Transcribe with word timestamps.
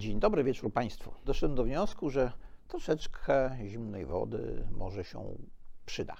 Dzień 0.00 0.20
dobry 0.20 0.44
wieczór 0.44 0.72
Państwu. 0.72 1.12
Doszedłem 1.24 1.56
do 1.56 1.64
wniosku, 1.64 2.10
że 2.10 2.32
troszeczkę 2.68 3.56
zimnej 3.66 4.06
wody 4.06 4.66
może 4.70 5.04
się 5.04 5.24
przyda. 5.86 6.16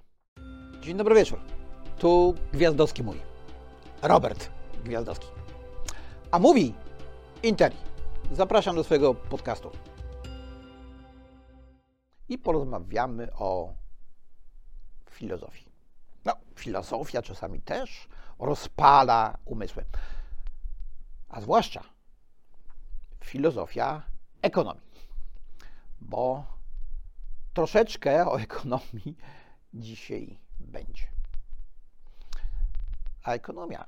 Dzień 0.81 0.97
dobry 0.97 1.15
wieczór. 1.15 1.39
Tu 1.99 2.35
Gwiazdowski 2.53 3.03
mówi. 3.03 3.21
Robert 4.03 4.51
Gwiazdowski. 4.85 5.27
A 6.31 6.39
mówi 6.39 6.75
Interi. 7.43 7.77
Zapraszam 8.33 8.77
do 8.77 8.85
swojego 8.85 9.15
podcastu. 9.15 9.71
I 12.29 12.39
porozmawiamy 12.39 13.33
o 13.33 13.75
filozofii. 15.11 15.67
No, 16.25 16.33
filozofia 16.55 17.23
czasami 17.23 17.61
też 17.61 18.09
rozpala 18.39 19.39
umysły. 19.45 19.85
A 21.29 21.41
zwłaszcza 21.41 21.83
filozofia 23.25 24.03
ekonomii. 24.43 24.91
Bo 26.01 26.45
troszeczkę 27.55 28.27
o 28.27 28.41
ekonomii 28.41 29.17
dzisiaj 29.75 30.39
będzie. 30.61 31.05
A 33.23 33.33
ekonomia 33.33 33.85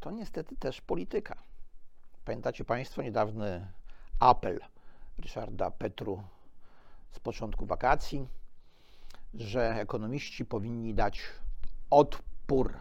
to 0.00 0.10
niestety 0.10 0.56
też 0.56 0.80
polityka. 0.80 1.36
Pamiętacie 2.24 2.64
Państwo 2.64 3.02
niedawny 3.02 3.72
apel 4.20 4.60
Ryszarda 5.18 5.70
Petru 5.70 6.22
z 7.10 7.18
początku 7.18 7.66
wakacji, 7.66 8.28
że 9.34 9.80
ekonomiści 9.80 10.44
powinni 10.44 10.94
dać 10.94 11.20
odpór 11.90 12.80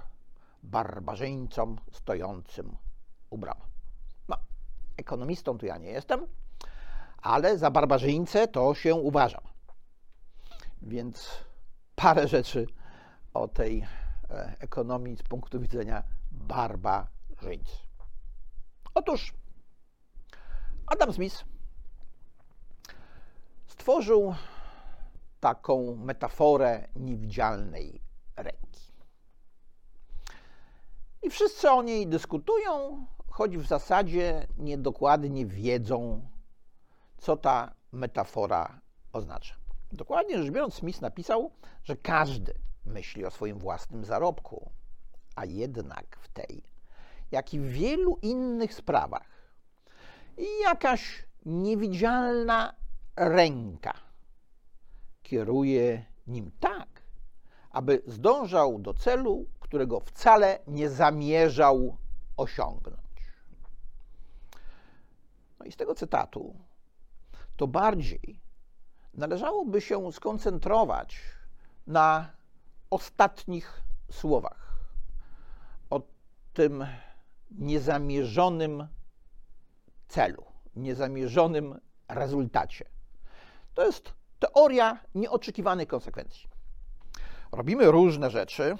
barbarzyńcom 0.64 1.78
stojącym 1.92 2.78
u 3.30 3.38
bram. 3.38 3.58
No, 5.08 5.14
ekonomistą 5.14 5.58
to 5.58 5.66
ja 5.66 5.78
nie 5.78 5.90
jestem, 5.90 6.28
ale 7.18 7.58
za 7.58 7.72
barbarzyńcę 7.72 8.48
to 8.48 8.76
się 8.76 8.96
uważam. 8.96 9.42
Więc 10.82 11.32
parę 11.96 12.28
rzeczy 12.28 12.68
o 13.34 13.48
tej 13.48 13.88
e, 14.30 14.56
ekonomii 14.60 15.18
z 15.18 15.24
punktu 15.24 15.60
widzenia 15.60 16.04
barbarzyńcy. 16.32 17.78
Otóż 18.94 19.34
Adam 20.88 21.14
Smith 21.14 21.46
stworzył 23.68 24.36
taką 25.40 25.96
metaforę 25.96 26.88
niewidzialnej 26.96 28.02
ręki. 28.36 28.92
I 31.24 31.30
wszyscy 31.30 31.72
o 31.72 31.84
niej 31.84 32.08
dyskutują, 32.08 33.06
choć 33.38 33.58
w 33.58 33.68
zasadzie 33.68 34.48
niedokładnie 34.58 35.46
wiedzą, 35.46 36.22
co 37.18 37.38
ta 37.38 37.72
metafora 37.92 38.82
oznacza. 39.14 39.56
Dokładnie 39.92 40.38
rzecz 40.38 40.52
biorąc, 40.54 40.74
Smith 40.74 41.02
napisał, 41.02 41.52
że 41.84 41.96
każdy 41.96 42.54
myśli 42.86 43.26
o 43.26 43.32
swoim 43.32 43.58
własnym 43.60 44.06
zarobku, 44.06 44.72
a 45.36 45.46
jednak 45.46 46.18
w 46.22 46.28
tej, 46.28 46.64
jak 47.32 47.54
i 47.54 47.60
w 47.60 47.68
wielu 47.68 48.18
innych 48.22 48.74
sprawach, 48.74 49.52
jakaś 50.62 51.26
niewidzialna 51.46 52.76
ręka 53.16 53.94
kieruje 55.24 56.06
nim 56.28 56.52
tak, 56.60 56.90
aby 57.72 58.02
zdążał 58.08 58.80
do 58.80 58.94
celu, 58.94 59.46
którego 59.60 60.00
wcale 60.00 60.60
nie 60.68 60.90
zamierzał 60.90 61.98
osiągnąć. 62.38 63.07
I 65.68 65.72
z 65.72 65.76
tego 65.76 65.96
cytatu 65.96 66.56
to 67.58 67.68
bardziej 67.68 68.42
należałoby 69.14 69.82
się 69.82 70.12
skoncentrować 70.12 71.20
na 71.88 72.32
ostatnich 72.90 73.82
słowach 74.12 74.80
o 75.90 76.02
tym 76.54 76.86
niezamierzonym 77.52 78.88
celu, 80.08 80.46
niezamierzonym 80.76 81.80
rezultacie. 82.08 82.86
To 83.74 83.86
jest 83.86 84.14
teoria 84.40 85.00
nieoczekiwanych 85.16 85.88
konsekwencji. 85.88 86.50
Robimy 87.52 87.92
różne 87.92 88.30
rzeczy, 88.30 88.76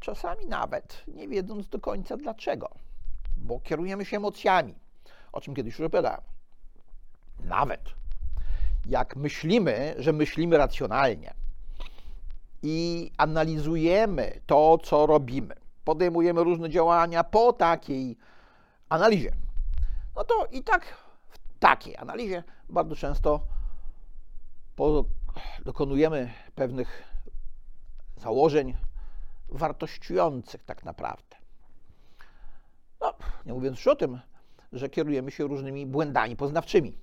czasami 0.00 0.46
nawet 0.46 1.02
nie 1.08 1.28
wiedząc 1.28 1.68
do 1.68 1.78
końca 1.78 2.16
dlaczego, 2.16 2.74
bo 3.36 3.60
kierujemy 3.60 4.04
się 4.04 4.16
emocjami, 4.16 4.74
o 5.36 5.40
czym 5.40 5.54
kiedyś 5.54 5.78
już 5.78 5.86
opowiadałem. 5.86 6.20
Nawet 7.40 7.94
jak 8.86 9.16
myślimy, 9.16 9.94
że 9.98 10.12
myślimy 10.12 10.58
racjonalnie 10.58 11.34
i 12.62 13.10
analizujemy 13.18 14.40
to, 14.46 14.78
co 14.78 15.06
robimy, 15.06 15.54
podejmujemy 15.84 16.44
różne 16.44 16.70
działania 16.70 17.24
po 17.24 17.52
takiej 17.52 18.16
analizie, 18.88 19.32
no 20.16 20.24
to 20.24 20.46
i 20.52 20.62
tak 20.62 20.84
w 21.28 21.38
takiej 21.58 21.96
analizie 21.96 22.42
bardzo 22.68 22.96
często 22.96 23.40
dokonujemy 25.64 26.32
pewnych 26.54 27.02
założeń 28.16 28.76
wartościujących 29.48 30.64
tak 30.64 30.84
naprawdę. 30.84 31.36
No, 33.00 33.14
nie 33.46 33.52
mówiąc 33.52 33.76
już 33.76 33.86
o 33.86 33.96
tym, 33.96 34.20
że 34.72 34.88
kierujemy 34.88 35.30
się 35.30 35.44
różnymi 35.44 35.86
błędami 35.86 36.36
poznawczymi. 36.36 36.98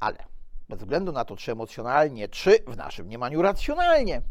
Ale 0.00 0.24
bez 0.68 0.78
względu 0.78 1.12
na 1.12 1.24
to, 1.24 1.36
czy 1.36 1.52
emocjonalnie, 1.52 2.28
czy 2.28 2.58
w 2.66 2.76
naszym 2.76 3.06
mniemaniu 3.06 3.42
racjonalnie 3.42 4.22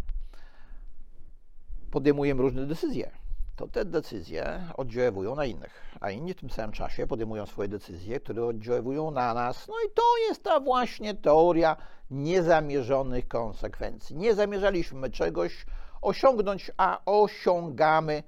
podejmujemy 1.91 2.41
różne 2.41 2.65
decyzje, 2.65 3.11
to 3.55 3.67
te 3.67 3.85
decyzje 3.85 4.63
oddziaływują 4.77 5.35
na 5.35 5.45
innych, 5.45 5.81
a 6.01 6.11
inni 6.11 6.33
w 6.33 6.39
tym 6.39 6.49
samym 6.49 6.71
czasie 6.71 7.07
podejmują 7.07 7.45
swoje 7.45 7.67
decyzje, 7.67 8.19
które 8.19 8.45
oddziaływują 8.45 9.11
na 9.11 9.33
nas. 9.33 9.67
No 9.67 9.73
i 9.87 9.93
to 9.93 10.03
jest 10.29 10.43
ta 10.43 10.59
właśnie 10.59 11.13
teoria 11.13 11.77
niezamierzonych 12.11 13.27
konsekwencji. 13.27 14.15
Nie 14.15 14.35
zamierzaliśmy 14.35 15.09
czegoś 15.09 15.65
osiągnąć, 16.01 16.71
a 16.77 17.01
osiągamy 17.05 18.23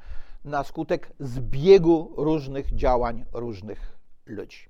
na 0.46 0.64
skutek 0.64 1.14
zbiegu 1.20 2.14
różnych 2.18 2.76
działań 2.76 3.26
różnych 3.34 3.98
ludzi. 4.26 4.70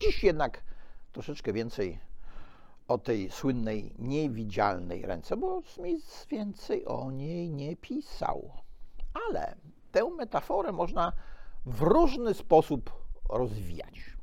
Dziś 0.00 0.24
jednak 0.24 0.64
troszeczkę 1.12 1.52
więcej 1.52 1.98
o 2.88 2.98
tej 2.98 3.30
słynnej 3.30 3.94
niewidzialnej 3.98 5.06
ręce, 5.06 5.36
bo 5.36 5.62
Smith 5.62 6.26
więcej 6.30 6.86
o 6.86 7.10
niej 7.10 7.50
nie 7.50 7.76
pisał. 7.76 8.52
Ale 9.28 9.56
tę 9.92 10.10
metaforę 10.10 10.72
można 10.72 11.12
w 11.66 11.82
różny 11.82 12.34
sposób 12.34 12.92
rozwijać. 13.28 14.16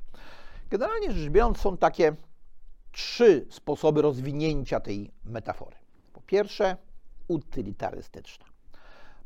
Generalnie 0.70 1.12
rzecz 1.12 1.32
biorąc, 1.32 1.58
są 1.58 1.78
takie 1.78 2.16
trzy 2.92 3.46
sposoby 3.50 4.02
rozwinięcia 4.02 4.80
tej 4.80 5.12
metafory. 5.24 5.76
Po 6.14 6.22
pierwsze, 6.22 6.78
utylitarystyczna. 7.28 8.46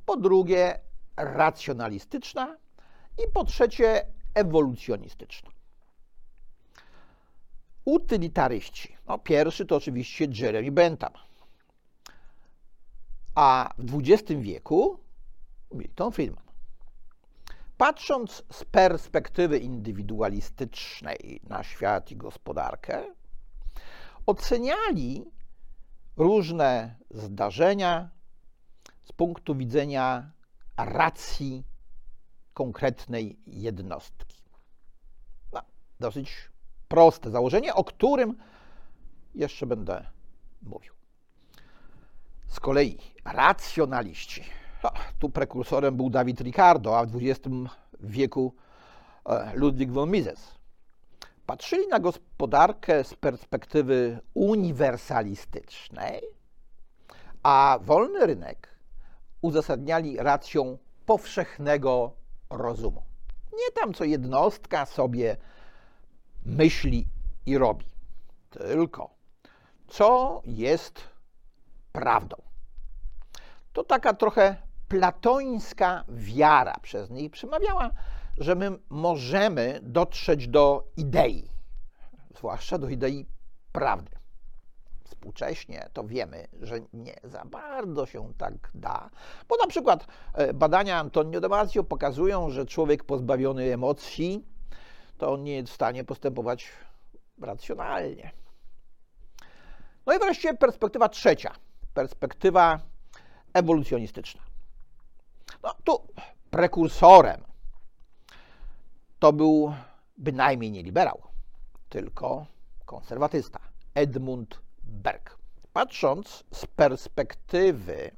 Po 0.06 0.18
drugie, 0.18 0.80
racjonalistyczna. 1.18 2.58
I 3.18 3.32
po 3.34 3.44
trzecie, 3.44 4.06
ewolucjonistyczna. 4.34 5.52
Utylitaryści. 7.86 8.98
No, 9.08 9.20
pierwszy 9.20 9.66
to 9.66 9.76
oczywiście 9.76 10.28
Jeremy 10.32 10.72
Bentham. 10.72 11.14
A 13.36 13.74
w 13.78 14.00
XX 14.00 14.42
wieku 14.42 15.00
Milton 15.72 16.12
Friedman. 16.12 16.44
Patrząc 17.78 18.44
z 18.52 18.66
perspektywy 18.66 19.60
indywidualistycznej 19.60 21.42
na 21.44 21.64
świat 21.64 22.12
i 22.12 22.16
gospodarkę, 22.16 23.04
oceniali 24.26 25.26
różne 26.18 26.96
zdarzenia 27.12 28.10
z 29.04 29.12
punktu 29.12 29.56
widzenia 29.56 30.32
racji 30.78 31.64
konkretnej 32.54 33.40
jednostki. 33.48 34.44
No, 35.54 35.62
dosyć 36.00 36.52
proste 36.88 37.32
założenie, 37.32 37.74
o 37.74 37.84
którym 37.84 38.38
jeszcze 39.36 39.66
będę 39.66 40.06
mówił. 40.62 40.94
Z 42.48 42.60
kolei 42.60 42.98
racjonaliści. 43.26 44.44
No, 44.84 44.92
tu 45.20 45.30
prekursorem 45.30 45.98
był 45.98 46.10
Dawid 46.10 46.42
Ricardo, 46.42 47.00
a 47.00 47.06
w 47.06 47.16
XX 47.16 47.50
wieku 48.00 48.54
e, 49.26 49.56
Ludwig 49.56 49.92
von 49.92 50.12
Mises. 50.12 50.56
Patrzyli 51.46 51.88
na 51.88 52.00
gospodarkę 52.00 53.04
z 53.04 53.14
perspektywy 53.14 54.20
uniwersalistycznej, 54.34 56.22
a 57.44 57.80
wolny 57.82 58.26
rynek 58.26 58.73
uzasadniali 59.44 60.18
racją 60.18 60.78
powszechnego 61.06 62.12
rozumu. 62.50 63.04
Nie 63.54 63.72
tam, 63.82 63.94
co 63.94 64.04
jednostka 64.04 64.86
sobie 64.86 65.38
myśli 66.46 67.08
i 67.46 67.58
robi, 67.58 67.86
tylko 68.50 69.10
co 69.88 70.42
jest 70.46 71.02
prawdą. 71.92 72.36
To 73.74 73.84
taka 73.84 74.14
trochę 74.14 74.56
platońska 74.88 76.04
wiara 76.10 76.76
przez 76.82 77.10
nich 77.10 77.32
przemawiała, 77.32 77.90
że 78.38 78.56
my 78.56 78.72
możemy 78.90 79.80
dotrzeć 79.84 80.48
do 80.48 80.88
idei, 80.98 81.50
zwłaszcza 82.38 82.78
do 82.78 82.90
idei 82.90 83.26
prawdy. 83.72 84.23
Współcześnie 85.04 85.90
to 85.94 86.04
wiemy, 86.04 86.48
że 86.62 86.80
nie 86.94 87.16
za 87.24 87.46
bardzo 87.46 88.06
się 88.06 88.34
tak 88.38 88.72
da, 88.76 89.10
bo 89.48 89.56
na 89.62 89.68
przykład 89.68 90.08
e, 90.34 90.54
badania 90.54 91.00
Antonio 91.00 91.42
Damasio 91.42 91.84
pokazują, 91.84 92.50
że 92.50 92.66
człowiek 92.66 93.04
pozbawiony 93.04 93.74
emocji 93.74 94.46
to 95.18 95.38
nie 95.38 95.56
jest 95.56 95.72
w 95.72 95.76
stanie 95.76 96.04
postępować 96.04 96.72
racjonalnie. 97.42 98.32
No 100.06 100.14
i 100.14 100.20
wreszcie 100.20 100.54
perspektywa 100.54 101.10
trzecia, 101.10 101.56
perspektywa 101.94 102.80
ewolucjonistyczna. 103.54 104.42
No 105.64 105.74
tu 105.84 106.08
prekursorem 106.50 107.44
to 109.20 109.34
był 109.34 109.74
bynajmniej 110.18 110.72
nie 110.72 110.84
liberał, 110.84 111.22
tylko 111.90 112.46
konserwatysta 112.86 113.60
Edmund 113.96 114.63
Berg. 114.84 115.38
Patrząc 115.74 116.44
z 116.52 116.66
perspektywy 116.66 118.12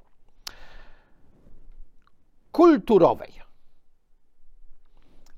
kulturowej, 2.52 3.42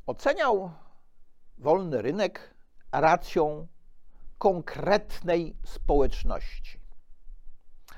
oceniał 0.08 0.72
wolny 1.58 2.02
rynek 2.02 2.54
racją 2.92 3.68
konkretnej 4.38 5.56
społeczności. 5.64 6.80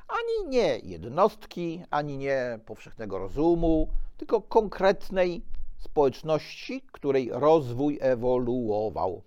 Ani 0.08 0.50
nie 0.50 0.80
jednostki, 0.80 1.84
ani 1.90 2.18
nie 2.18 2.60
powszechnego 2.66 3.20
rozumu, 3.20 3.90
tylko 4.18 4.42
konkretnej 4.42 5.46
społeczności, 5.78 6.82
której 6.92 7.30
rozwój 7.34 7.98
ewoluował. 8.02 9.24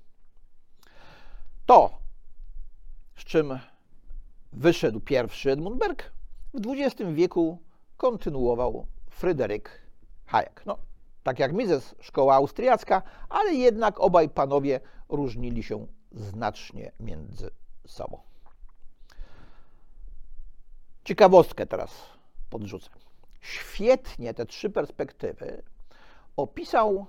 To, 1.66 1.98
z 3.16 3.24
czym 3.24 3.58
wyszedł 4.52 5.00
pierwszy 5.00 5.50
Edmund 5.50 5.78
Berg, 5.78 6.12
w 6.54 6.60
XX 6.68 7.10
wieku 7.12 7.58
kontynuował 7.96 8.86
Fryderyk 9.10 9.82
Hayek. 10.26 10.62
No, 10.66 10.78
tak 11.22 11.38
jak 11.38 11.52
Mises, 11.52 11.94
szkoła 12.00 12.34
austriacka, 12.34 13.02
ale 13.28 13.54
jednak 13.54 14.00
obaj 14.00 14.28
panowie 14.28 14.80
różnili 15.08 15.62
się 15.62 15.86
znacznie 16.12 16.92
między 17.00 17.50
sobą. 17.86 18.18
Ciekawostkę 21.04 21.66
teraz 21.66 21.90
podrzucę. 22.50 22.90
Świetnie 23.40 24.34
te 24.34 24.46
trzy 24.46 24.70
perspektywy 24.70 25.62
opisał 26.36 27.06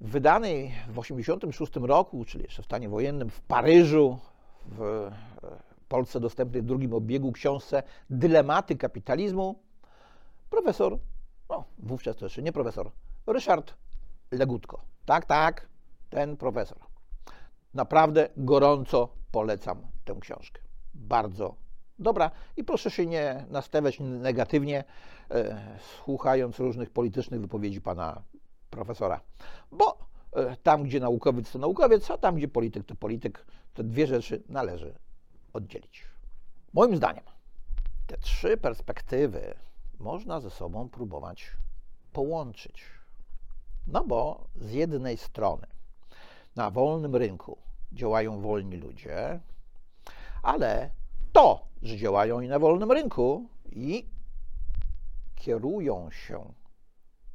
w 0.00 0.10
wydanej 0.10 0.68
w 0.68 1.00
1986 1.00 1.72
roku, 1.76 2.24
czyli 2.24 2.44
jeszcze 2.44 2.62
w 2.62 2.64
stanie 2.64 2.88
wojennym, 2.88 3.30
w 3.30 3.40
Paryżu, 3.40 4.18
w 4.66 4.82
e, 4.82 5.69
Polsce 5.90 6.20
dostępnej 6.20 6.62
w 6.62 6.66
drugim 6.66 6.94
obiegu 6.94 7.32
książce 7.32 7.82
Dylematy 8.10 8.76
kapitalizmu, 8.76 9.62
profesor, 10.50 10.98
no 11.48 11.64
wówczas 11.78 12.16
to 12.16 12.24
jeszcze 12.24 12.42
nie 12.42 12.52
profesor, 12.52 12.90
Ryszard 13.26 13.74
Legutko. 14.30 14.80
Tak, 15.04 15.26
tak, 15.26 15.68
ten 16.10 16.36
profesor. 16.36 16.78
Naprawdę 17.74 18.28
gorąco 18.36 19.08
polecam 19.30 19.82
tę 20.04 20.14
książkę. 20.20 20.60
Bardzo 20.94 21.54
dobra 21.98 22.30
i 22.56 22.64
proszę 22.64 22.90
się 22.90 23.06
nie 23.06 23.46
nastawiać 23.50 24.00
negatywnie, 24.00 24.84
e, 25.30 25.60
słuchając 25.78 26.58
różnych 26.58 26.90
politycznych 26.90 27.40
wypowiedzi 27.40 27.80
pana 27.80 28.22
profesora, 28.70 29.20
bo 29.72 29.98
e, 30.32 30.56
tam, 30.56 30.82
gdzie 30.82 31.00
naukowiec 31.00 31.52
to 31.52 31.58
naukowiec, 31.58 32.10
a 32.10 32.18
tam, 32.18 32.36
gdzie 32.36 32.48
polityk 32.48 32.86
to 32.86 32.94
polityk, 32.94 33.46
te 33.74 33.84
dwie 33.84 34.06
rzeczy 34.06 34.42
należy 34.48 34.94
oddzielić. 35.52 36.04
Moim 36.72 36.96
zdaniem 36.96 37.24
te 38.06 38.18
trzy 38.18 38.56
perspektywy 38.56 39.54
można 39.98 40.40
ze 40.40 40.50
sobą 40.50 40.88
próbować 40.88 41.50
połączyć. 42.12 42.84
No 43.86 44.04
bo 44.04 44.48
z 44.56 44.72
jednej 44.72 45.16
strony 45.16 45.66
na 46.56 46.70
wolnym 46.70 47.16
rynku 47.16 47.58
działają 47.92 48.40
wolni 48.40 48.76
ludzie, 48.76 49.40
ale 50.42 50.90
to, 51.32 51.66
że 51.82 51.96
działają 51.96 52.40
i 52.40 52.48
na 52.48 52.58
wolnym 52.58 52.92
rynku 52.92 53.48
i 53.64 54.08
kierują 55.34 56.10
się 56.10 56.52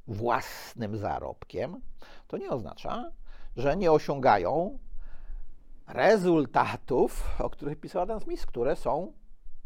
własnym 0.08 0.98
zarobkiem, 0.98 1.82
to 2.28 2.38
nie 2.38 2.50
oznacza, 2.50 3.12
że 3.58 3.78
nie 3.78 3.92
osiągają 3.92 4.80
rezultatów, 5.88 7.42
o 7.42 7.50
których 7.50 7.80
pisał 7.80 8.02
Adam 8.02 8.20
Smith, 8.20 8.46
które 8.46 8.76
są 8.76 9.14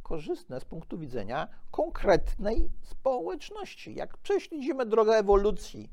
korzystne 0.03 0.59
z 0.59 0.65
punktu 0.65 0.97
widzenia 0.97 1.47
konkretnej 1.71 2.71
społeczności. 2.83 3.95
Jak 3.95 4.17
prześledzimy 4.17 4.85
drogę 4.85 5.11
ewolucji 5.11 5.91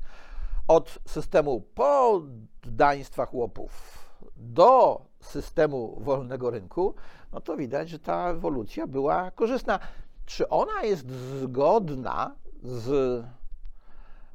od 0.67 0.99
systemu 1.05 1.61
poddaństwa 1.61 3.25
chłopów 3.25 3.97
do 4.35 5.01
systemu 5.19 5.99
wolnego 5.99 6.49
rynku, 6.49 6.95
no 7.31 7.41
to 7.41 7.57
widać, 7.57 7.89
że 7.89 7.99
ta 7.99 8.29
ewolucja 8.29 8.87
była 8.87 9.31
korzystna. 9.31 9.79
Czy 10.25 10.49
ona 10.49 10.83
jest 10.83 11.11
zgodna 11.11 12.35
z 12.63 13.25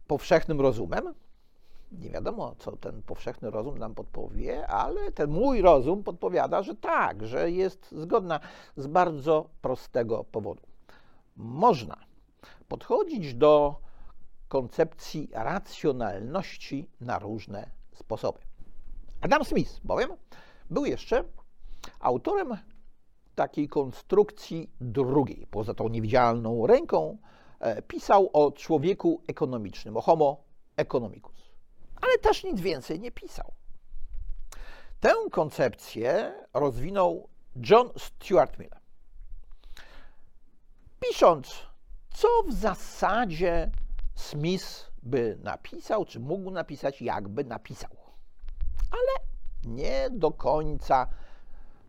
powszechnym 0.06 0.61
rozumem? 0.61 1.15
Nie 1.99 2.11
wiadomo, 2.11 2.55
co 2.59 2.77
ten 2.77 3.03
powszechny 3.03 3.50
rozum 3.50 3.79
nam 3.79 3.94
podpowie, 3.94 4.67
ale 4.67 5.12
ten 5.12 5.31
mój 5.31 5.62
rozum 5.62 6.03
podpowiada, 6.03 6.62
że 6.62 6.75
tak, 6.75 7.27
że 7.27 7.50
jest 7.50 7.93
zgodna 7.93 8.41
z 8.77 8.87
bardzo 8.87 9.49
prostego 9.61 10.25
powodu. 10.25 10.62
Można 11.37 11.97
podchodzić 12.69 13.35
do 13.35 13.77
koncepcji 14.49 15.29
racjonalności 15.33 16.89
na 17.00 17.19
różne 17.19 17.71
sposoby. 17.93 18.39
Adam 19.21 19.44
Smith 19.44 19.81
bowiem 19.84 20.11
był 20.70 20.84
jeszcze 20.84 21.25
autorem 22.01 22.56
takiej 23.34 23.69
konstrukcji 23.69 24.70
drugiej. 24.81 25.46
Poza 25.51 25.75
tą 25.75 25.89
niewidzialną 25.89 26.67
ręką 26.67 27.19
e, 27.61 27.82
pisał 27.82 28.31
o 28.32 28.53
człowieku 28.53 29.22
ekonomicznym, 29.29 29.96
o 29.96 30.01
homo 30.01 30.44
economicus. 30.77 31.52
Ale 32.03 32.19
też 32.19 32.44
nic 32.44 32.61
więcej 32.61 33.01
nie 33.01 33.11
pisał. 33.11 33.53
Tę 35.01 35.15
koncepcję 35.31 36.35
rozwinął 36.55 37.29
John 37.71 37.91
Stuart 37.99 38.59
Mill. 38.59 38.71
Pisząc, 41.01 41.67
co 42.15 42.29
w 42.49 42.53
zasadzie 42.53 43.71
Smith 44.15 44.91
by 45.03 45.39
napisał, 45.43 46.05
czy 46.05 46.21
mógł 46.21 46.51
napisać, 46.51 47.03
jakby 47.03 47.44
napisał. 47.44 47.97
Ale 48.91 49.29
nie 49.75 50.11
do 50.11 50.31
końca 50.31 51.06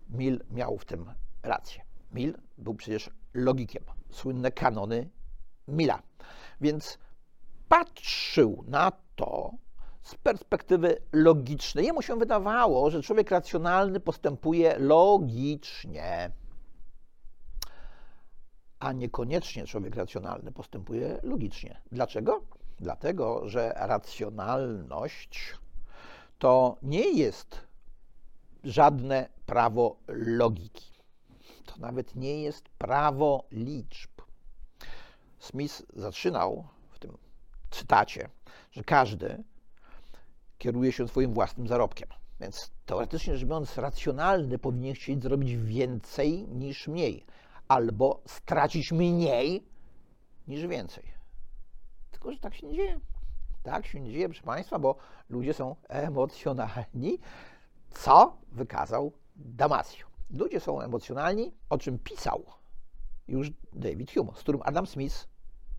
Mill 0.10 0.43
miał 0.51 0.77
w 0.77 0.86
tym 0.86 1.13
rację. 1.43 1.84
Mill 2.12 2.38
był 2.58 2.75
przecież 2.75 3.10
logikiem. 3.34 3.84
Słynne 4.12 4.51
kanony 4.51 5.10
Milla. 5.67 6.01
Więc 6.62 6.98
patrzył 7.70 8.63
na 8.67 8.91
to 9.15 9.51
z 10.03 10.15
perspektywy 10.15 10.98
logicznej. 11.12 11.86
Jemu 11.86 12.01
się 12.01 12.19
wydawało, 12.19 12.89
że 12.89 13.01
człowiek 13.01 13.31
racjonalny 13.31 14.00
postępuje 14.00 14.75
logicznie 14.79 16.31
a 18.83 18.91
niekoniecznie 18.91 19.65
człowiek 19.67 19.95
racjonalny 19.95 20.51
postępuje 20.51 21.19
logicznie. 21.24 21.81
Dlaczego? 21.91 22.41
Dlatego, 22.79 23.50
że 23.50 23.74
racjonalność 23.75 25.53
to 26.39 26.77
nie 26.81 27.12
jest 27.12 27.67
żadne 28.63 29.29
prawo 29.45 29.98
logiki. 30.07 30.93
To 31.65 31.77
nawet 31.77 32.15
nie 32.15 32.41
jest 32.41 32.69
prawo 32.69 33.43
liczb. 33.51 34.12
Smith 35.39 35.83
zaczynał 35.93 36.67
w 36.89 37.00
tym 37.00 37.17
cytacie, 37.72 38.29
że 38.72 38.83
każdy 38.83 39.43
kieruje 40.63 40.91
się 40.91 41.08
swoim 41.08 41.34
własnym 41.34 41.67
zarobkiem. 41.67 42.10
Więc 42.39 42.72
teoretycznie 42.86 43.38
rzecz 43.38 43.48
biorąc, 43.48 43.77
racjonalny 43.77 44.60
powinien 44.60 44.96
chcieć 44.96 45.24
zrobić 45.24 45.55
więcej 45.55 46.48
niż 46.48 46.88
mniej 46.88 47.25
albo 47.67 48.22
stracić 48.27 48.91
mniej 48.91 49.63
niż 50.48 50.67
więcej. 50.67 51.03
Tylko, 52.12 52.32
że 52.32 52.39
tak 52.39 52.55
się 52.55 52.67
nie 52.67 52.75
dzieje. 52.75 53.00
Tak 53.63 53.86
się 53.88 54.00
nie 54.00 54.12
dzieje, 54.12 54.29
proszę 54.29 54.43
Państwa, 54.43 54.79
bo 54.79 54.96
ludzie 55.29 55.53
są 55.53 55.75
emocjonalni, 55.88 57.20
co 57.89 58.38
wykazał 58.51 59.12
Damasio. 59.36 60.08
Ludzie 60.29 60.60
są 60.60 60.82
emocjonalni, 60.82 61.51
o 61.70 61.77
czym 61.77 62.00
pisał 62.00 62.46
już 63.27 63.51
David 63.74 64.13
Hume, 64.13 64.32
z 64.36 64.39
którym 64.39 64.62
Adam 64.63 64.88
Smith 64.88 65.27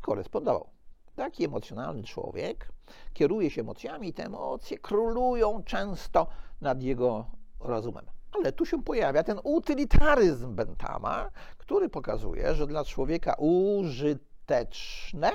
korespondował. 0.01 0.71
Taki 1.17 1.45
emocjonalny 1.45 2.03
człowiek 2.03 2.74
kieruje 3.13 3.51
się 3.51 3.61
emocjami 3.61 4.09
i 4.09 4.13
te 4.13 4.25
emocje 4.25 4.79
królują 4.79 5.63
często 5.65 6.27
nad 6.61 6.83
jego 6.83 7.27
rozumem. 7.61 8.07
Ale 8.33 8.53
tu 8.53 8.67
się 8.67 8.83
pojawia 8.83 9.23
ten 9.23 9.41
utylitaryzm 9.45 10.55
Bentama, 10.55 11.31
który 11.59 11.89
pokazuje, 11.89 12.55
że 12.55 12.67
dla 12.67 12.85
człowieka 12.85 13.35
użyteczne 13.39 15.31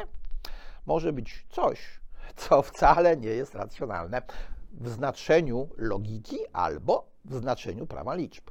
może 0.85 1.13
być 1.13 1.45
coś, 1.49 1.99
co 2.35 2.61
wcale 2.61 3.17
nie 3.17 3.29
jest 3.29 3.55
racjonalne 3.55 4.21
w 4.71 4.89
znaczeniu 4.89 5.69
logiki 5.77 6.37
albo 6.53 7.09
w 7.25 7.35
znaczeniu 7.35 7.87
prawa 7.87 8.15
liczb. 8.15 8.43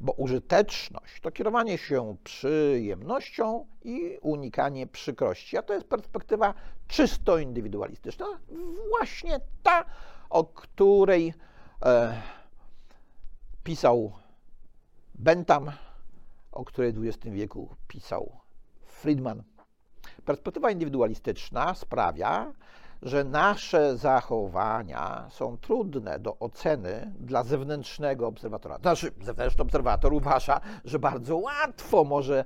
Bo 0.00 0.12
użyteczność 0.12 1.20
to 1.20 1.30
kierowanie 1.30 1.78
się 1.78 2.16
przyjemnością 2.24 3.66
i 3.84 4.18
unikanie 4.22 4.86
przykrości, 4.86 5.56
a 5.56 5.62
to 5.62 5.74
jest 5.74 5.86
perspektywa 5.86 6.54
czysto 6.88 7.38
indywidualistyczna, 7.38 8.26
właśnie 8.88 9.40
ta, 9.62 9.84
o 10.30 10.44
której 10.44 11.34
e, 11.84 12.22
pisał 13.64 14.12
Bentham, 15.14 15.70
o 16.52 16.64
której 16.64 16.92
w 16.92 17.06
XX 17.06 17.34
wieku 17.34 17.76
pisał 17.88 18.40
Friedman. 18.86 19.42
Perspektywa 20.24 20.70
indywidualistyczna 20.70 21.74
sprawia, 21.74 22.52
że 23.02 23.24
nasze 23.24 23.96
zachowania 23.96 25.26
są 25.30 25.58
trudne 25.58 26.18
do 26.18 26.38
oceny 26.38 27.12
dla 27.20 27.44
zewnętrznego 27.44 28.26
obserwatora. 28.26 28.78
Znaczy, 28.78 29.12
zewnętrzny 29.20 29.62
obserwator 29.62 30.12
uważa, 30.12 30.60
że 30.84 30.98
bardzo 30.98 31.36
łatwo 31.36 32.04
może 32.04 32.44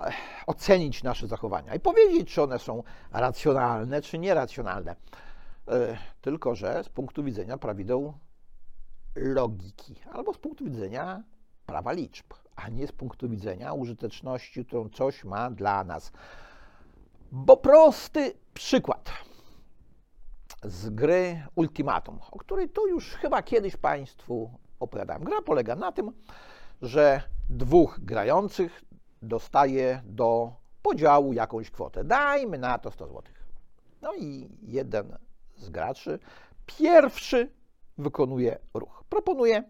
eh, 0.00 0.14
ocenić 0.46 1.02
nasze 1.02 1.26
zachowania 1.26 1.74
i 1.74 1.80
powiedzieć, 1.80 2.34
czy 2.34 2.42
one 2.42 2.58
są 2.58 2.82
racjonalne, 3.12 4.02
czy 4.02 4.18
nieracjonalne. 4.18 4.96
Eh, 5.68 5.98
tylko, 6.20 6.54
że 6.54 6.84
z 6.84 6.88
punktu 6.88 7.24
widzenia 7.24 7.58
prawideł 7.58 8.14
logiki 9.16 9.94
albo 10.12 10.32
z 10.32 10.38
punktu 10.38 10.64
widzenia 10.64 11.22
prawa 11.66 11.92
liczb, 11.92 12.26
a 12.56 12.68
nie 12.68 12.86
z 12.86 12.92
punktu 12.92 13.28
widzenia 13.28 13.72
użyteczności, 13.72 14.64
którą 14.64 14.88
coś 14.88 15.24
ma 15.24 15.50
dla 15.50 15.84
nas. 15.84 16.12
Bo 17.32 17.56
prosty 17.56 18.34
przykład 18.54 19.10
z 20.62 20.90
gry 20.90 21.42
Ultimatum, 21.54 22.18
o 22.30 22.38
której 22.38 22.68
tu 22.68 22.88
już 22.88 23.14
chyba 23.14 23.42
kiedyś 23.42 23.76
Państwu 23.76 24.50
opowiadałem. 24.80 25.24
Gra 25.24 25.42
polega 25.42 25.76
na 25.76 25.92
tym, 25.92 26.12
że 26.82 27.22
dwóch 27.50 28.00
grających 28.02 28.84
dostaje 29.22 30.02
do 30.04 30.52
podziału 30.82 31.32
jakąś 31.32 31.70
kwotę. 31.70 32.04
Dajmy 32.04 32.58
na 32.58 32.78
to 32.78 32.90
100 32.90 33.06
zł. 33.06 33.22
No 34.02 34.14
i 34.14 34.48
jeden 34.62 35.18
z 35.56 35.70
graczy 35.70 36.18
pierwszy 36.66 37.50
wykonuje 37.98 38.58
ruch. 38.74 39.04
Proponuje 39.08 39.62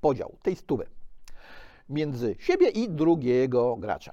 podział 0.00 0.36
tej 0.42 0.56
stówy 0.56 0.86
między 1.88 2.36
siebie 2.38 2.68
i 2.68 2.88
drugiego 2.88 3.76
gracza. 3.76 4.12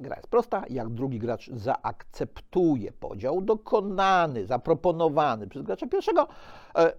Gra 0.00 0.16
jest 0.16 0.28
prosta. 0.28 0.64
Jak 0.70 0.88
drugi 0.88 1.18
gracz 1.18 1.50
zaakceptuje 1.50 2.92
podział 2.92 3.42
dokonany, 3.42 4.46
zaproponowany 4.46 5.48
przez 5.48 5.62
gracza 5.62 5.86
pierwszego, 5.86 6.28
e, 6.76 6.92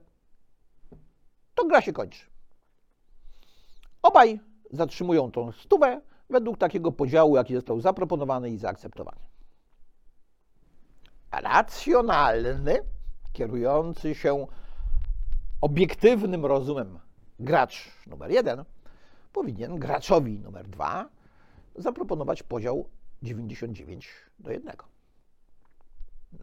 to 1.55 1.65
gra 1.65 1.81
się 1.81 1.93
kończy. 1.93 2.25
Obaj 4.01 4.39
zatrzymują 4.71 5.31
tą 5.31 5.51
stówę 5.51 6.01
według 6.29 6.57
takiego 6.57 6.91
podziału, 6.91 7.35
jaki 7.35 7.55
został 7.55 7.81
zaproponowany 7.81 8.49
i 8.49 8.57
zaakceptowany. 8.57 9.21
Racjonalny, 11.31 12.79
kierujący 13.33 14.15
się 14.15 14.47
obiektywnym 15.61 16.45
rozumem 16.45 16.99
gracz 17.39 17.91
numer 18.07 18.31
jeden 18.31 18.63
powinien 19.33 19.79
graczowi 19.79 20.39
numer 20.39 20.67
dwa 20.67 21.09
zaproponować 21.75 22.43
podział 22.43 22.89
99 23.23 24.09
do 24.39 24.51
1. 24.51 24.75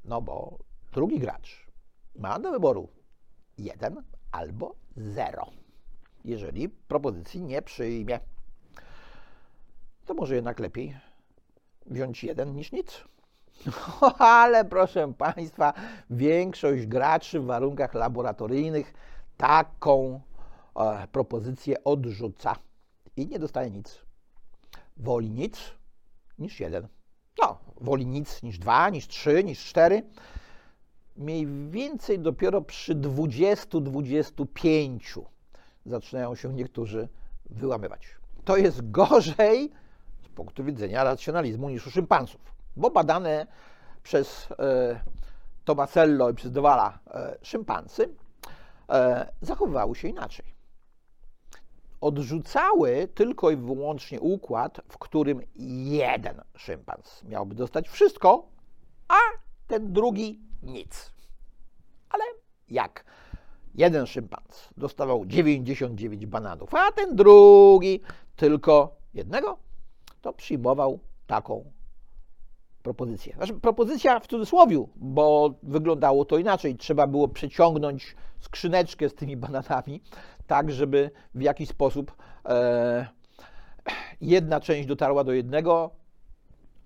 No 0.04 0.23
bo 0.23 0.58
drugi 0.92 1.18
gracz 1.18 1.66
ma 2.16 2.38
do 2.38 2.50
wyboru 2.50 2.88
1 3.58 4.02
albo 4.32 4.75
0. 4.97 5.47
Jeżeli 6.25 6.68
propozycji 6.68 7.42
nie 7.42 7.62
przyjmie, 7.62 8.20
to 10.06 10.14
może 10.14 10.35
jednak 10.35 10.61
lepiej 10.61 10.97
wziąć 11.87 12.25
jeden 12.25 12.54
niż 12.54 12.73
nic. 12.73 13.04
Ale 14.18 14.64
proszę 14.64 15.12
Państwa, 15.18 15.73
większość 16.11 16.87
graczy 16.87 17.40
w 17.40 17.44
warunkach 17.44 17.94
laboratoryjnych 17.94 18.94
taką 19.37 20.20
e, 20.76 21.08
propozycję 21.12 21.85
odrzuca 21.85 22.56
i 23.16 23.26
nie 23.26 23.38
dostaje 23.38 23.70
nic 23.70 24.07
woli 24.98 25.30
nic 25.30 25.72
niż 26.38 26.60
jeden. 26.60 26.88
No, 27.42 27.58
woli 27.80 28.06
nic 28.06 28.42
niż 28.42 28.58
dwa, 28.58 28.90
niż 28.90 29.08
trzy, 29.08 29.44
niż 29.44 29.64
cztery. 29.64 30.02
Mniej 31.16 31.46
więcej 31.70 32.18
dopiero 32.18 32.62
przy 32.62 32.94
20-25 32.94 35.22
zaczynają 35.86 36.34
się 36.34 36.54
niektórzy 36.54 37.08
wyłamywać. 37.50 38.06
To 38.44 38.56
jest 38.56 38.90
gorzej 38.90 39.70
z 40.24 40.28
punktu 40.28 40.64
widzenia 40.64 41.04
racjonalizmu 41.04 41.68
niż 41.68 41.86
u 41.86 41.90
szympansów, 41.90 42.54
bo 42.76 42.90
badane 42.90 43.46
przez 44.02 44.48
e, 44.58 45.00
Tomasello 45.64 46.30
i 46.30 46.34
przez 46.34 46.52
Dowala 46.52 46.98
e, 47.10 47.38
szympansy 47.42 48.08
e, 48.88 49.32
zachowywały 49.40 49.94
się 49.94 50.08
inaczej 50.08 50.57
odrzucały 52.00 53.08
tylko 53.14 53.50
i 53.50 53.56
wyłącznie 53.56 54.20
układ, 54.20 54.80
w 54.88 54.98
którym 54.98 55.40
jeden 55.84 56.42
szympans 56.56 57.24
miałby 57.24 57.54
dostać 57.54 57.88
wszystko, 57.88 58.48
a 59.08 59.18
ten 59.66 59.92
drugi 59.92 60.40
nic. 60.62 61.12
Ale 62.10 62.24
jak 62.68 63.04
jeden 63.74 64.06
szympans 64.06 64.68
dostawał 64.76 65.26
99 65.26 66.26
bananów, 66.26 66.74
a 66.74 66.92
ten 66.92 67.16
drugi 67.16 68.00
tylko 68.36 68.96
jednego, 69.14 69.58
to 70.20 70.32
przyjmował 70.32 71.00
taką 71.26 71.72
propozycję. 72.82 73.34
Znaczy, 73.34 73.54
propozycja 73.54 74.20
w 74.20 74.26
cudzysłowie, 74.26 74.84
bo 74.96 75.54
wyglądało 75.62 76.24
to 76.24 76.38
inaczej. 76.38 76.76
Trzeba 76.76 77.06
było 77.06 77.28
przeciągnąć 77.28 78.16
skrzyneczkę 78.40 79.08
z 79.08 79.14
tymi 79.14 79.36
bananami, 79.36 80.02
tak 80.48 80.72
żeby 80.72 81.10
w 81.34 81.42
jakiś 81.42 81.68
sposób 81.68 82.16
e, 82.44 83.06
jedna 84.20 84.60
część 84.60 84.88
dotarła 84.88 85.24
do 85.24 85.32
jednego, 85.32 85.90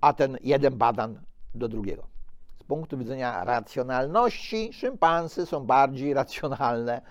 a 0.00 0.12
ten 0.12 0.38
jeden 0.42 0.78
banan 0.78 1.21
do 1.54 1.69
drugiego. 1.69 2.07
Z 2.61 2.64
punktu 2.64 2.99
widzenia 2.99 3.45
racjonalności, 3.45 4.73
szympansy 4.73 5.47
są 5.47 5.66
bardziej 5.66 6.14
racjonalne 6.14 7.02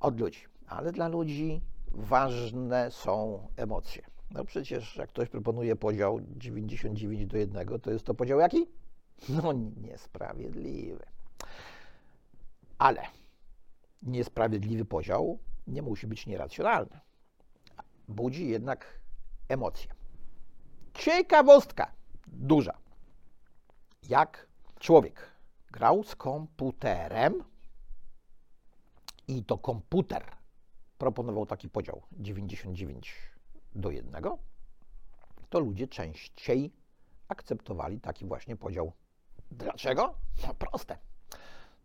od 0.00 0.20
ludzi, 0.20 0.40
ale 0.66 0.92
dla 0.92 1.08
ludzi 1.08 1.60
ważne 1.90 2.90
są 2.90 3.46
emocje. 3.56 4.02
No 4.30 4.44
przecież 4.44 4.96
jak 4.96 5.08
ktoś 5.08 5.28
proponuje 5.28 5.76
podział 5.76 6.20
99 6.36 7.26
do 7.26 7.36
1, 7.36 7.80
to 7.80 7.90
jest 7.90 8.04
to 8.04 8.14
podział 8.14 8.38
jaki? 8.38 8.66
No 9.28 9.52
niesprawiedliwy. 9.82 11.06
Ale 12.78 13.02
niesprawiedliwy 14.02 14.84
podział 14.84 15.38
nie 15.68 15.82
musi 15.82 16.06
być 16.06 16.26
nieracjonalny. 16.26 17.00
Budzi 18.08 18.48
jednak 18.48 19.00
emocje. 19.48 19.90
Ciekawostka 20.94 21.92
duża. 22.26 22.78
Jak 24.08 24.48
człowiek 24.80 25.30
grał 25.70 26.02
z 26.02 26.16
komputerem 26.16 27.44
i 29.28 29.44
to 29.44 29.58
komputer 29.58 30.36
proponował 30.98 31.46
taki 31.46 31.68
podział 31.68 32.02
99 32.12 33.14
do 33.74 33.90
1, 33.90 34.24
to 35.48 35.60
ludzie 35.60 35.88
częściej 35.88 36.72
akceptowali 37.28 38.00
taki 38.00 38.24
właśnie 38.26 38.56
podział. 38.56 38.92
Dlaczego? 39.50 40.14
No 40.46 40.54
proste. 40.54 40.98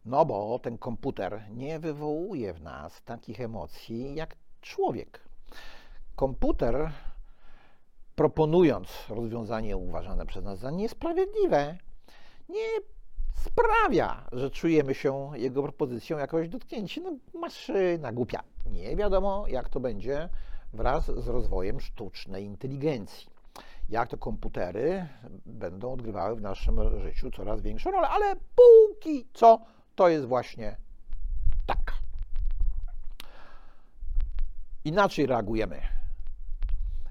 No 0.06 0.26
bo 0.26 0.60
ten 0.60 0.78
komputer 0.78 1.42
nie 1.52 1.80
wywołuje 1.80 2.54
w 2.54 2.62
nas 2.62 3.02
takich 3.04 3.42
emocji 3.42 4.16
jak 4.16 4.36
człowiek. 4.62 5.20
Komputer, 6.16 6.92
proponując 8.16 8.88
rozwiązanie 9.10 9.78
uważane 9.78 10.26
przez 10.26 10.44
nas 10.44 10.60
za 10.60 10.72
niesprawiedliwe, 10.72 11.78
nie 12.50 12.66
sprawia, 13.36 14.28
że 14.32 14.52
czujemy 14.52 14.94
się 14.94 15.32
jego 15.34 15.64
propozycją 15.64 16.18
jakoś 16.18 16.50
dotknięci. 16.50 17.02
No, 17.02 17.12
maszyna 17.40 18.12
głupia. 18.12 18.44
Nie 18.66 18.96
wiadomo, 18.96 19.48
jak 19.48 19.70
to 19.70 19.80
będzie 19.80 20.30
wraz 20.74 21.06
z 21.06 21.28
rozwojem 21.28 21.80
sztucznej 21.80 22.46
inteligencji. 22.46 23.34
Jak 23.90 24.10
to 24.10 24.18
komputery 24.18 25.08
będą 25.46 25.94
odgrywały 25.94 26.36
w 26.36 26.42
naszym 26.42 27.00
życiu 27.02 27.32
coraz 27.32 27.62
większą 27.62 27.92
rolę, 27.92 28.10
ale 28.10 28.36
póki 28.36 29.28
co 29.34 29.60
to 29.96 30.10
jest 30.10 30.26
właśnie 30.26 30.78
tak. 31.66 31.94
Inaczej 34.86 35.26
reagujemy, 35.26 35.82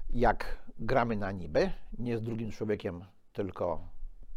jak 0.09 0.63
gramy 0.79 1.15
na 1.15 1.31
niby, 1.31 1.71
nie 1.99 2.17
z 2.17 2.21
drugim 2.21 2.51
człowiekiem, 2.51 3.05
tylko 3.33 3.87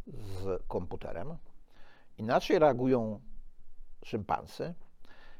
z 0.07 0.63
komputerem. 0.69 1.37
Inaczej 2.19 2.59
reagują 2.59 3.21
szympansy, 4.05 4.75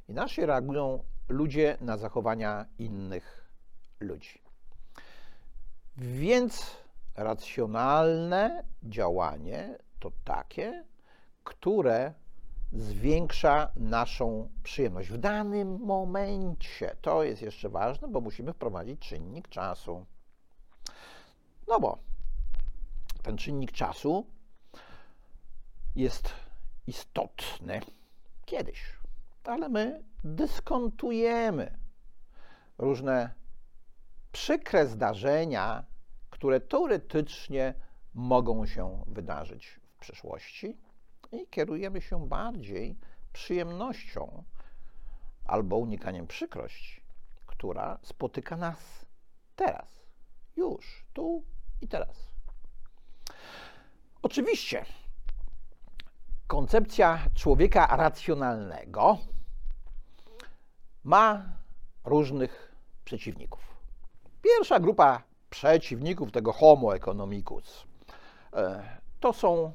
inaczej 0.09 0.47
reagują 0.47 1.05
ludzie 1.29 1.77
na 1.81 1.97
zachowania 1.97 2.67
innych 2.79 3.51
ludzi. 4.01 4.43
Więc 5.97 6.77
racjonalne 7.15 8.65
działanie 8.83 9.79
to 9.99 10.11
takie, 10.25 10.85
które 11.45 12.15
zwiększa 12.73 13.73
naszą 13.77 14.49
przyjemność 14.63 15.09
w 15.09 15.19
danym 15.19 15.79
momencie. 15.79 16.97
To 17.01 17.23
jest 17.23 17.43
jeszcze 17.43 17.69
ważne, 17.69 18.09
bo 18.09 18.21
musimy 18.21 18.53
wprowadzić 18.53 19.01
czynnik 19.01 19.49
czasu. 19.49 20.07
No 21.69 21.81
bo 21.81 21.99
ten 23.23 23.37
czynnik 23.37 23.73
czasu 23.73 24.27
jest 25.97 26.31
istotny 26.87 27.81
kiedyś, 28.45 28.83
ale 29.45 29.69
my 29.69 30.05
dyskontujemy 30.25 31.79
różne 32.79 33.35
przykre 34.33 34.87
zdarzenia, 34.87 35.85
które 36.31 36.61
teoretycznie 36.61 37.75
mogą 38.15 38.67
się 38.67 39.05
wydarzyć 39.07 39.67
w 39.67 39.99
przyszłości 39.99 40.77
i 41.33 41.47
kierujemy 41.47 42.01
się 42.01 42.29
bardziej 42.29 42.97
przyjemnością 43.33 44.45
albo 45.45 45.77
unikaniem 45.77 46.27
przykrości, 46.27 47.01
która 47.47 47.99
spotyka 48.03 48.57
nas 48.57 49.07
teraz, 49.57 49.89
już, 50.57 51.05
tu 51.13 51.43
i 51.81 51.89
teraz. 51.89 52.29
Oczywiście, 54.23 54.85
koncepcja 56.47 57.19
człowieka 57.35 57.97
racjonalnego 57.97 59.19
ma 61.05 61.45
różnych 62.05 62.75
przeciwników. 63.05 63.77
Pierwsza 64.43 64.81
grupa 64.81 65.23
przeciwników 65.51 66.33
tego 66.33 66.53
homo 66.53 66.97
economicus 66.97 67.87
e, 68.53 68.83
to 69.21 69.33
są 69.33 69.73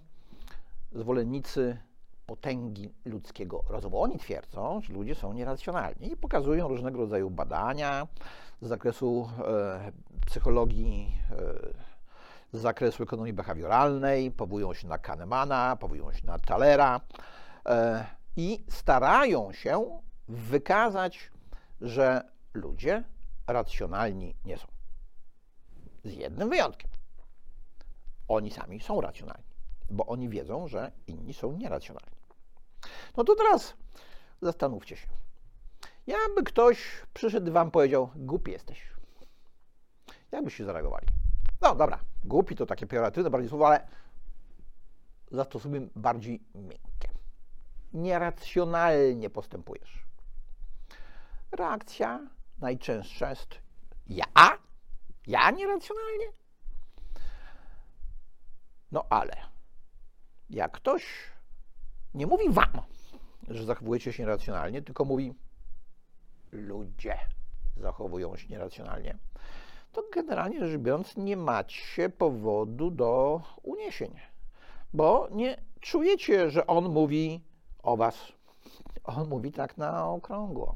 zwolennicy 0.92 1.78
potęgi 2.26 2.94
ludzkiego 3.06 3.64
rozumu. 3.70 4.02
Oni 4.02 4.20
twierdzą, 4.20 4.82
że 4.82 4.94
ludzie 4.94 5.16
są 5.16 5.34
nieracjonalni 5.34 6.12
i 6.12 6.18
pokazują 6.18 6.68
różnego 6.68 6.98
rodzaju 6.98 7.30
badania 7.30 8.08
z 8.62 8.68
zakresu 8.68 9.30
e, 9.48 9.92
psychologii, 10.26 11.18
e, 11.32 12.58
z 12.58 12.62
zakresu 12.62 13.04
ekonomii 13.04 13.34
behawioralnej, 13.34 14.32
powołują 14.32 14.74
się 14.74 14.88
na 14.88 14.98
Kahnemana, 14.98 15.78
powołują 15.80 16.14
się 16.14 16.28
na 16.28 16.40
Thalera 16.40 17.02
e, 17.66 18.06
i 18.38 18.64
starają 18.70 19.54
się 19.54 20.00
wykazać, 20.28 21.32
że 21.82 22.22
ludzie 22.54 23.04
racjonalni 23.48 24.36
nie 24.46 24.58
są. 24.58 24.68
Z 26.04 26.14
jednym 26.14 26.50
wyjątkiem. 26.50 26.92
Oni 28.28 28.52
sami 28.52 28.80
są 28.80 29.02
racjonalni 29.02 29.51
bo 29.92 30.06
oni 30.06 30.30
wiedzą, 30.30 30.68
że 30.68 30.92
inni 31.08 31.34
są 31.34 31.52
nieracjonalni. 31.52 32.18
No 33.18 33.24
to 33.24 33.36
teraz 33.36 33.74
zastanówcie 34.42 34.96
się. 34.96 35.08
Jakby 36.08 36.44
ktoś 36.44 36.78
przyszedł 37.14 37.52
wam 37.52 37.72
powiedział, 37.72 38.10
głupi 38.16 38.52
jesteś. 38.52 38.92
Jak 40.32 40.44
byście 40.44 40.66
zareagowali? 40.66 41.08
No 41.62 41.76
dobra, 41.76 42.00
głupi 42.24 42.56
to 42.56 42.66
takie 42.66 42.88
pejoratywne 42.88 43.30
bardziej 43.30 43.50
słowo, 43.50 43.68
ale 43.68 43.88
zastosujmy 45.32 45.90
bardziej 45.96 46.44
miękkie. 46.56 47.10
Nieracjonalnie 47.94 49.30
postępujesz. 49.30 50.06
Reakcja 51.52 52.30
najczęstsza 52.60 53.30
jest 53.30 53.56
ja? 54.08 54.58
Ja 55.28 55.52
nieracjonalnie? 55.52 56.26
No 58.92 59.06
ale 59.10 59.51
jak 60.52 60.72
ktoś 60.72 61.06
nie 62.14 62.28
mówi 62.28 62.50
wam, 62.50 62.82
że 63.48 63.66
zachowujecie 63.66 64.14
się 64.14 64.24
nieracjonalnie, 64.24 64.82
tylko 64.82 65.06
mówi 65.06 65.34
ludzie 66.52 67.18
zachowują 67.78 68.36
się 68.36 68.48
nieracjonalnie, 68.48 69.18
to 69.92 70.04
generalnie 70.14 70.68
rzecz 70.68 70.82
biorąc 70.82 71.18
nie 71.18 71.38
macie 71.38 72.10
powodu 72.10 72.92
do 72.92 73.42
uniesień, 73.64 74.16
bo 74.94 75.28
nie 75.32 75.58
czujecie, 75.80 76.50
że 76.50 76.68
on 76.68 76.90
mówi 76.90 77.42
o 77.84 77.98
was. 77.98 78.34
On 79.04 79.30
mówi 79.30 79.52
tak 79.52 79.78
na 79.78 80.08
okrągło. 80.08 80.76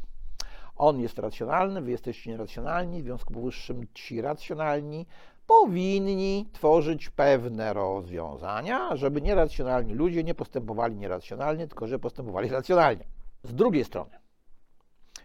On 0.76 1.00
jest 1.00 1.20
racjonalny, 1.20 1.82
wy 1.82 1.92
jesteście 1.92 2.30
nieracjonalni, 2.30 3.02
w 3.02 3.06
związku 3.06 3.34
z 3.34 3.36
powyższym 3.36 3.88
ci 3.94 4.22
racjonalni 4.22 5.06
powinni 5.48 6.50
tworzyć 6.54 7.10
pewne 7.10 7.74
rozwiązania, 7.74 8.96
żeby 8.96 9.22
nieracjonalni 9.22 9.94
ludzie 9.94 10.24
nie 10.24 10.36
postępowali 10.36 10.96
nieracjonalnie, 10.96 11.68
tylko 11.68 11.88
że 11.88 12.00
postępowali 12.00 12.50
racjonalnie. 12.50 13.06
Z 13.44 13.54
drugiej 13.56 13.86
strony, 13.86 14.20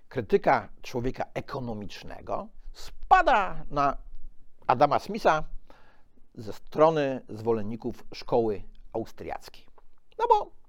krytyka 0.09 0.69
człowieka 0.83 1.25
ekonomicznego 1.35 2.49
spada 2.73 3.65
na 3.71 3.97
Adama 4.67 4.99
Smitha 4.99 5.45
ze 6.35 6.53
strony 6.53 7.21
zwolenników 7.29 8.05
szkoły 8.15 8.63
austriackiej. 8.93 9.67
No 10.19 10.25
bo 10.29 10.60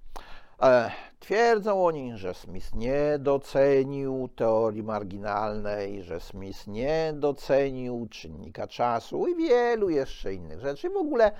twierdzą 1.19 1.85
oni, 1.85 2.17
że 2.17 2.33
Smith 2.33 2.75
nie 2.75 3.19
docenił 3.19 4.29
teorii 4.35 4.83
marginalnej, 4.83 6.03
że 6.03 6.19
Smith 6.19 6.67
nie 6.67 7.13
docenił 7.15 8.07
czynnika 8.09 8.67
czasu 8.67 9.27
i 9.27 9.35
wielu 9.35 9.89
jeszcze 9.89 10.33
innych 10.33 10.59
rzeczy. 10.59 10.89
W 10.89 10.97
ogóle 10.97 11.31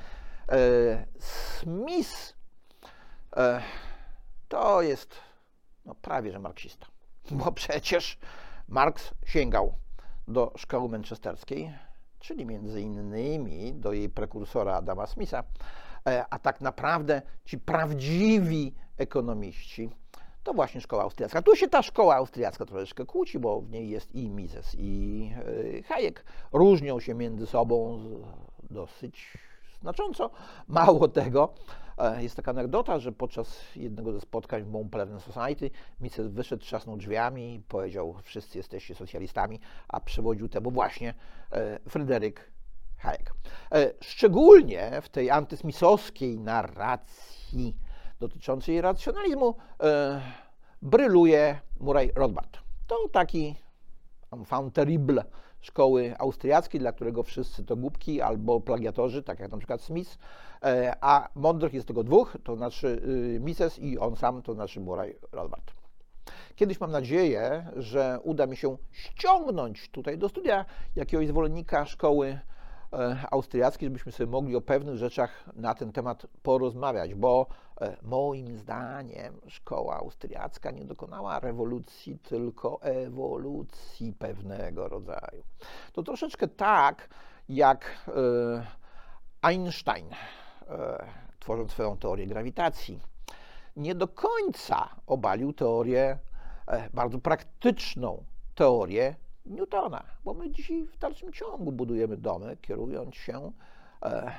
e, 0.49 1.05
Smith 1.19 2.35
e, 3.37 3.61
to 4.47 4.81
jest 4.81 5.15
no, 5.85 5.95
prawie 5.95 6.31
że 6.31 6.39
marksista, 6.39 6.87
bo 7.31 7.51
przecież 7.51 8.19
Marx 8.67 9.11
sięgał 9.25 9.73
do 10.27 10.53
szkoły 10.57 10.89
manchesterskiej, 10.89 11.73
czyli 12.19 12.45
między 12.45 12.81
innymi 12.81 13.73
do 13.73 13.93
jej 13.93 14.09
prekursora 14.09 14.75
Adama 14.75 15.07
Smitha, 15.07 15.43
a 16.29 16.39
tak 16.39 16.61
naprawdę 16.61 17.21
ci 17.45 17.57
prawdziwi 17.57 18.73
ekonomiści 18.97 19.89
to 20.43 20.53
właśnie 20.53 20.81
szkoła 20.81 21.03
austriacka. 21.03 21.41
Tu 21.41 21.55
się 21.55 21.67
ta 21.67 21.81
szkoła 21.81 22.15
austriacka 22.15 22.65
troszeczkę 22.65 23.05
kłóci, 23.05 23.39
bo 23.39 23.61
w 23.61 23.69
niej 23.69 23.89
jest 23.89 24.15
i 24.15 24.29
Mises, 24.29 24.75
i 24.77 25.31
e, 25.79 25.83
Hayek. 25.83 26.25
Różnią 26.53 26.99
się 26.99 27.13
między 27.13 27.47
sobą 27.47 28.03
dosyć 28.69 29.37
znacząco. 29.81 30.29
Mało 30.67 31.07
tego, 31.07 31.53
e, 31.97 32.23
jest 32.23 32.35
taka 32.35 32.51
anegdota, 32.51 32.99
że 32.99 33.11
podczas 33.11 33.75
jednego 33.75 34.13
ze 34.13 34.21
spotkań 34.21 34.63
w 34.63 34.67
Mont 34.67 34.91
Pelerin 34.91 35.19
Society 35.19 35.71
Mises 35.99 36.27
wyszedł, 36.27 36.63
trzasnął 36.63 36.97
drzwiami 36.97 37.55
i 37.55 37.59
powiedział, 37.59 38.15
wszyscy 38.23 38.57
jesteście 38.57 38.95
socjalistami, 38.95 39.59
a 39.87 39.99
przewodził 39.99 40.49
temu 40.49 40.71
właśnie 40.71 41.13
Fryderyk 41.89 42.51
Hayek. 43.01 43.33
E, 43.71 43.93
szczególnie 44.01 45.01
w 45.01 45.09
tej 45.09 45.31
antysmisowskiej 45.31 46.39
narracji 46.39 47.77
dotyczącej 48.19 48.81
racjonalizmu 48.81 49.55
e, 49.83 50.21
bryluje 50.81 51.59
Murray 51.79 52.11
Rothbard. 52.15 52.57
To 52.87 53.09
taki 53.11 53.55
enfant 54.31 54.73
terrible 54.73 55.23
szkoły 55.61 56.13
austriackiej, 56.19 56.81
dla 56.81 56.91
którego 56.91 57.23
wszyscy 57.23 57.65
to 57.65 57.75
głupki 57.75 58.21
albo 58.21 58.61
plagiatorzy, 58.61 59.23
tak 59.23 59.39
jak 59.39 59.51
na 59.51 59.57
przykład 59.57 59.81
Smith, 59.81 60.17
e, 60.63 60.93
a 61.01 61.29
mądrych 61.35 61.73
jest 61.73 61.87
tylko 61.87 62.03
dwóch, 62.03 62.37
to 62.43 62.55
znaczy 62.55 62.87
y, 63.35 63.39
Mises 63.39 63.79
i 63.79 63.99
on 63.99 64.15
sam, 64.15 64.41
to 64.41 64.53
znaczy 64.53 64.79
Murray 64.79 65.15
Rothbard. 65.31 65.71
Kiedyś 66.55 66.79
mam 66.79 66.91
nadzieję, 66.91 67.71
że 67.75 68.19
uda 68.23 68.47
mi 68.47 68.57
się 68.57 68.77
ściągnąć 68.91 69.89
tutaj 69.89 70.17
do 70.17 70.29
studia 70.29 70.65
jakiegoś 70.95 71.27
zwolennika 71.27 71.85
szkoły 71.85 72.39
austriacki, 73.31 73.85
żebyśmy 73.85 74.11
sobie 74.11 74.31
mogli 74.31 74.55
o 74.55 74.61
pewnych 74.61 74.95
rzeczach 74.95 75.49
na 75.55 75.75
ten 75.75 75.91
temat 75.91 76.27
porozmawiać, 76.43 77.15
bo 77.15 77.47
e, 77.81 77.97
moim 78.01 78.57
zdaniem 78.57 79.41
szkoła 79.47 79.95
austriacka 79.95 80.71
nie 80.71 80.85
dokonała 80.85 81.39
rewolucji, 81.39 82.19
tylko 82.19 82.81
ewolucji 82.81 84.13
pewnego 84.13 84.87
rodzaju. 84.87 85.43
To 85.93 86.03
troszeczkę 86.03 86.47
tak, 86.47 87.09
jak 87.49 88.09
Einstein, 89.41 90.09
tworząc 91.39 91.71
swoją 91.71 91.97
teorię 91.97 92.27
grawitacji, 92.27 92.99
nie 93.75 93.95
do 93.95 94.07
końca 94.07 94.89
obalił 95.07 95.53
teorię, 95.53 96.17
bardzo 96.93 97.19
praktyczną 97.19 98.23
teorię 98.55 99.15
Newtona, 99.51 100.03
bo 100.23 100.33
my 100.33 100.51
dzisiaj 100.51 100.85
w 100.85 100.97
dalszym 100.97 101.33
ciągu 101.33 101.71
budujemy 101.71 102.17
domy, 102.17 102.57
kierując 102.57 103.15
się 103.15 103.51
e, 104.03 104.31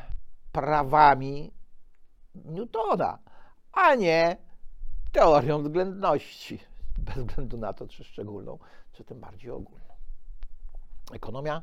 prawami 0.53 1.53
Newtona, 2.35 3.19
a 3.73 3.95
nie 3.95 4.37
teorią 5.13 5.63
względności, 5.63 6.59
bez 6.99 7.19
względu 7.19 7.59
na 7.59 7.73
to, 7.73 7.89
czy 7.89 8.05
szczególną, 8.05 8.59
czy 8.93 9.05
tym 9.05 9.21
bardziej 9.21 9.51
ogólną. 9.51 9.95
Ekonomia 11.13 11.63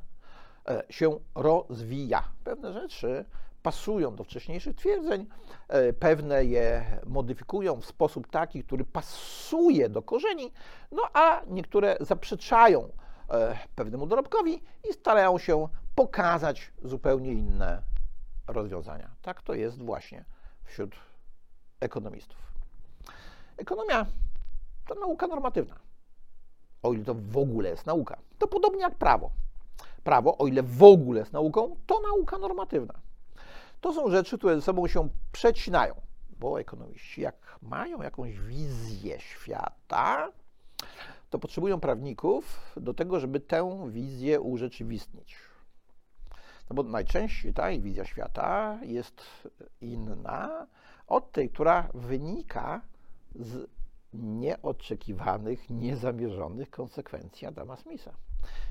e, 0.68 0.84
się 0.90 1.20
rozwija. 1.36 2.24
Pewne 2.44 2.74
rzeczy 2.74 3.26
pasują 3.64 4.16
do 4.16 4.24
wcześniejszych 4.24 4.76
twierdzeń, 4.76 5.26
e, 5.68 5.94
pewne 5.94 6.46
je 6.46 6.86
modyfikują 7.06 7.82
w 7.82 7.86
sposób 7.86 8.28
taki, 8.28 8.64
który 8.64 8.86
pasuje 8.86 9.90
do 9.90 10.02
korzeni, 10.02 10.52
no 10.92 11.04
a 11.14 11.42
niektóre 11.48 11.98
zaprzeczają 12.00 12.90
pewnemu 13.76 14.08
dorobkowi 14.08 14.62
i 14.90 14.94
starają 14.94 15.38
się 15.38 15.68
pokazać 15.96 16.72
zupełnie 16.84 17.34
inne 17.34 17.82
rozwiązania. 18.48 19.10
Tak 19.22 19.42
to 19.42 19.54
jest 19.54 19.82
właśnie 19.82 20.26
wśród 20.64 20.96
ekonomistów. 21.80 22.38
Ekonomia 23.58 24.06
to 24.88 24.96
nauka 24.96 25.28
normatywna. 25.28 25.76
O 26.84 26.94
ile 26.94 27.06
to 27.06 27.16
w 27.16 27.38
ogóle 27.38 27.70
jest 27.70 27.86
nauka. 27.86 28.18
To 28.38 28.48
podobnie 28.48 28.82
jak 28.82 28.96
prawo. 28.96 29.32
Prawo, 30.04 30.38
o 30.38 30.48
ile 30.48 30.64
w 30.64 30.84
ogóle 30.84 31.20
jest 31.20 31.34
nauką, 31.34 31.76
to 31.86 32.00
nauka 32.00 32.38
normatywna. 32.38 32.94
To 33.82 33.94
są 33.94 34.12
rzeczy, 34.12 34.38
które 34.38 34.56
ze 34.56 34.62
sobą 34.62 34.88
się 34.88 35.10
przecinają, 35.32 36.02
bo 36.30 36.60
ekonomiści, 36.60 37.22
jak 37.22 37.60
mają 37.62 38.02
jakąś 38.02 38.40
wizję 38.40 39.20
świata, 39.20 40.32
to 41.30 41.40
potrzebują 41.40 41.80
prawników 41.80 42.74
do 42.78 42.94
tego, 42.94 43.20
żeby 43.20 43.40
tę 43.40 43.90
wizję 43.90 44.42
urzeczywistnić. 44.42 45.36
No 46.70 46.76
bo 46.76 46.84
najczęściej 46.84 47.54
ta 47.54 47.72
wizja 47.72 48.06
świata 48.06 48.80
jest 48.82 49.50
inna 49.82 50.68
od 51.08 51.32
tej, 51.32 51.50
która 51.50 51.90
wynika 51.94 52.82
z 53.36 53.68
nieoczekiwanych, 54.14 55.70
niezamierzonych 55.70 56.70
konsekwencji 56.70 57.48
Adama 57.48 57.76
Smitha. 57.76 58.12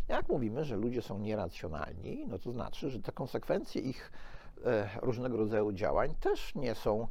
Jak 0.09 0.29
mówimy, 0.29 0.65
że 0.65 0.77
ludzie 0.77 1.03
są 1.03 1.19
nieracjonalni, 1.19 2.27
no 2.29 2.39
to 2.39 2.53
znaczy, 2.53 2.91
że 2.91 3.01
te 3.01 3.13
konsekwencje 3.13 3.83
ich 3.83 4.13
e, 4.65 4.89
różnego 5.03 5.37
rodzaju 5.37 5.73
działań 5.73 6.15
też 6.21 6.55
nie 6.55 6.75
są 6.75 7.09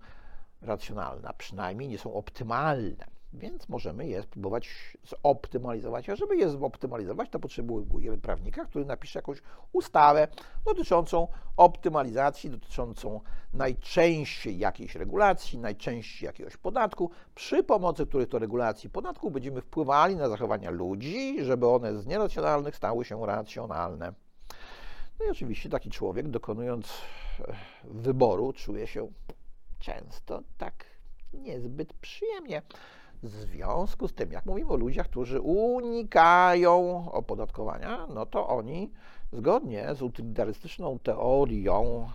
racjonalne, 0.62 1.30
a 1.30 1.34
przynajmniej 1.34 1.90
nie 1.90 1.98
są 1.98 2.14
optymalne. 2.14 3.17
Więc 3.34 3.70
możemy 3.70 4.08
je 4.08 4.22
spróbować 4.22 4.98
zoptymalizować. 5.04 6.10
A 6.10 6.16
żeby 6.16 6.38
je 6.38 6.50
zoptymalizować, 6.50 7.30
to 7.30 7.40
potrzebujemy 7.40 8.18
prawnika, 8.18 8.66
który 8.66 8.86
napisze 8.86 9.20
jakąś 9.20 9.42
ustawę 9.74 10.28
dotyczącą 10.66 11.28
optymalizacji, 11.58 12.50
dotyczącą 12.50 13.22
najczęściej 13.54 14.58
jakiejś 14.58 14.96
regulacji, 14.96 15.60
najczęściej 15.60 16.28
jakiegoś 16.28 16.58
podatku, 16.58 17.12
przy 17.36 17.64
pomocy 17.64 18.06
których 18.06 18.30
to 18.30 18.40
regulacji 18.40 18.90
podatku 18.90 19.32
będziemy 19.32 19.62
wpływali 19.62 20.16
na 20.16 20.30
zachowania 20.30 20.70
ludzi, 20.70 21.44
żeby 21.44 21.68
one 21.68 21.98
z 21.98 22.06
nieracjonalnych 22.06 22.76
stały 22.76 23.06
się 23.06 23.26
racjonalne. 23.26 24.14
No 25.20 25.26
i 25.26 25.30
oczywiście 25.30 25.70
taki 25.70 25.90
człowiek, 25.90 26.30
dokonując 26.30 26.88
e, 27.40 27.56
wyboru, 27.84 28.54
czuje 28.54 28.88
się 28.88 29.08
często 29.80 30.42
tak 30.58 30.86
niezbyt 31.34 31.94
przyjemnie. 31.94 32.62
W 33.24 33.30
związku 33.30 34.08
z 34.08 34.14
tym, 34.14 34.32
jak 34.32 34.46
mówimy 34.46 34.70
o 34.70 34.76
ludziach, 34.76 35.08
którzy 35.08 35.42
unikają 35.42 37.06
opodatkowania, 37.12 38.08
no 38.14 38.26
to 38.26 38.48
oni 38.48 38.92
zgodnie 39.32 39.96
z 39.96 40.02
utylitarystyczną 40.02 41.00
teorią 41.00 42.10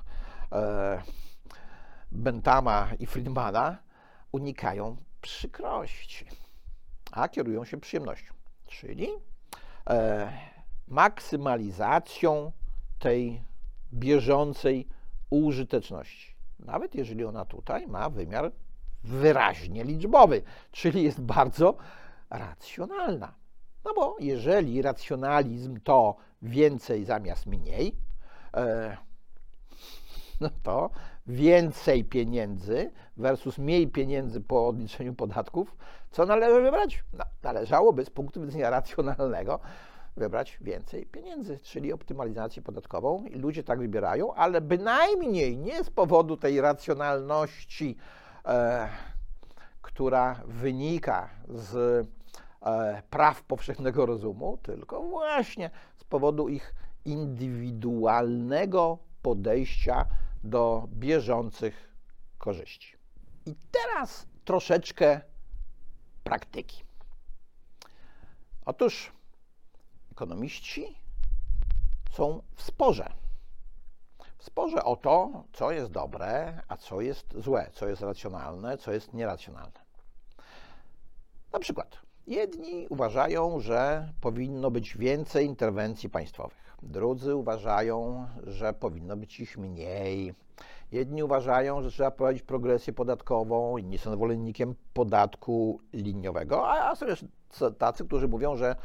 e, 0.53 1.03
Bentama 2.13 2.89
i 2.99 3.07
Friedmana 3.07 3.77
unikają 4.33 4.97
przykrości, 5.21 6.27
a 7.13 7.29
kierują 7.29 7.65
się 7.65 7.81
przyjemnością, 7.81 8.35
czyli 8.67 9.09
e, 9.91 10.33
maksymalizacją 10.89 12.53
tej 12.99 13.43
bieżącej 13.93 14.89
użyteczności. 15.31 16.35
Nawet 16.59 16.95
jeżeli 16.95 17.25
ona 17.25 17.45
tutaj 17.45 17.87
ma 17.87 18.11
wymiar 18.11 18.53
wyraźnie 19.05 19.85
liczbowy, 19.85 20.43
czyli 20.71 21.03
jest 21.03 21.21
bardzo 21.21 21.77
racjonalna. 22.31 23.35
No 23.85 23.93
bo 23.95 24.17
jeżeli 24.21 24.83
racjonalizm 24.83 25.81
to 25.81 26.17
więcej 26.43 27.05
zamiast 27.05 27.47
mniej, 27.47 27.97
e, 28.57 28.97
no 30.41 30.51
to 30.63 30.91
więcej 31.27 32.05
pieniędzy 32.05 32.93
versus 33.17 33.59
mniej 33.59 33.89
pieniędzy 33.89 34.41
po 34.41 34.69
odliczeniu 34.69 35.15
podatków, 35.15 35.77
co 36.11 36.27
należy 36.27 36.63
wybrać? 36.63 37.05
No, 37.13 37.25
należałoby 37.43 38.05
z 38.05 38.11
punktu 38.11 38.41
widzenia 38.41 38.71
racjonalnego 38.71 39.61
wybrać 40.17 40.59
więcej 40.61 41.07
pieniędzy, 41.07 41.59
czyli 41.59 41.93
optymalizację 41.93 42.63
podatkową. 42.63 43.25
I 43.27 43.39
ludzie 43.39 43.65
tak 43.65 43.79
wybierają, 43.79 44.35
ale 44.35 44.61
bynajmniej 44.61 45.59
nie 45.59 45.85
z 45.85 45.91
powodu 45.91 46.37
tej 46.37 46.61
racjonalności 46.61 47.97
która 49.83 50.43
wynika 50.47 51.31
z 51.49 51.77
e, 52.63 53.03
praw 53.11 53.43
powszechnego 53.43 54.07
rozumu, 54.07 54.59
tylko 54.63 55.03
właśnie 55.03 55.71
z 55.97 56.05
powodu 56.05 56.49
ich 56.49 56.75
indywidualnego 57.05 58.99
podejścia 59.23 60.07
do 60.45 60.89
bieżących 60.93 61.89
korzyści. 62.39 62.97
I 63.47 63.55
teraz 63.71 64.27
troszeczkę 64.45 65.21
praktyki. 66.25 66.85
Otóż 68.65 69.13
ekonomiści 70.13 70.99
są 72.11 72.43
w 72.55 72.63
sporze 72.63 73.22
sporze 74.43 74.85
o 74.85 74.97
to, 74.97 75.45
co 75.53 75.73
jest 75.73 75.91
dobre, 75.91 76.63
a 76.69 76.77
co 76.77 77.01
jest 77.01 77.35
złe, 77.37 77.71
co 77.73 77.89
jest 77.89 78.03
racjonalne, 78.03 78.79
co 78.79 78.93
jest 78.93 79.15
nieracjonalne. 79.15 79.81
Na 81.53 81.59
przykład, 81.59 81.99
jedni 82.27 82.87
uważają, 82.91 83.61
że 83.61 84.13
powinno 84.21 84.71
być 84.71 84.97
więcej 84.97 85.47
interwencji 85.47 86.11
państwowych, 86.11 86.77
drudzy 86.83 87.37
uważają, 87.37 88.27
że 88.47 88.73
powinno 88.73 89.17
być 89.17 89.41
ich 89.41 89.59
mniej. 89.59 90.35
Jedni 90.93 91.23
uważają, 91.23 91.83
że 91.83 91.91
trzeba 91.91 92.11
prowadzić 92.11 92.43
progresję 92.43 92.93
podatkową, 92.93 93.79
inni 93.79 93.99
są 93.99 94.13
zwolennikiem 94.13 94.75
podatku 94.95 95.81
liniowego, 95.93 96.71
a 96.71 96.97
są 96.97 97.07
jeszcze 97.07 97.27
tacy, 97.79 98.05
którzy 98.05 98.29
mówią, 98.29 98.57
że 98.57 98.77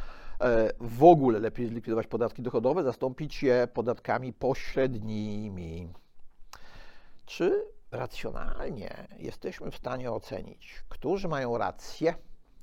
w 0.79 1.03
ogóle 1.03 1.39
lepiej 1.39 1.67
zlikwidować 1.67 2.07
podatki 2.07 2.41
dochodowe, 2.41 2.83
zastąpić 2.83 3.43
je 3.43 3.67
podatkami 3.73 4.33
pośrednimi. 4.33 5.89
Czy 7.25 7.65
racjonalnie 7.91 9.07
jesteśmy 9.17 9.71
w 9.71 9.75
stanie 9.75 10.11
ocenić, 10.11 10.83
którzy 10.89 11.27
mają 11.27 11.57
rację, 11.57 12.13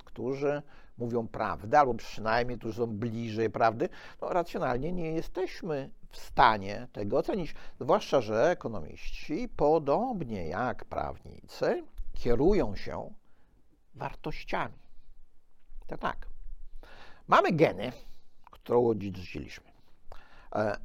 którzy 0.05 0.63
mówią 0.99 1.29
prawdę, 1.29 1.79
albo 1.79 1.95
przynajmniej 1.95 2.59
którzy 2.59 2.79
są 2.79 2.87
bliżej 2.87 3.51
prawdy? 3.51 3.89
No, 4.21 4.29
racjonalnie 4.29 4.93
nie 4.93 5.13
jesteśmy 5.13 5.91
w 6.11 6.17
stanie 6.17 6.89
tego 6.93 7.19
ocenić, 7.19 7.55
zwłaszcza, 7.81 8.21
że 8.21 8.51
ekonomiści, 8.51 9.49
podobnie 9.57 10.49
jak 10.49 10.85
prawnicy, 10.85 11.85
kierują 12.13 12.77
się 12.77 13.11
wartościami. 13.95 14.79
Tak, 15.87 16.01
tak. 16.01 16.34
Mamy 17.29 17.53
geny, 17.53 17.93
które 18.51 18.79
odziedziczyliśmy. 18.79 19.73
E, 20.55 20.77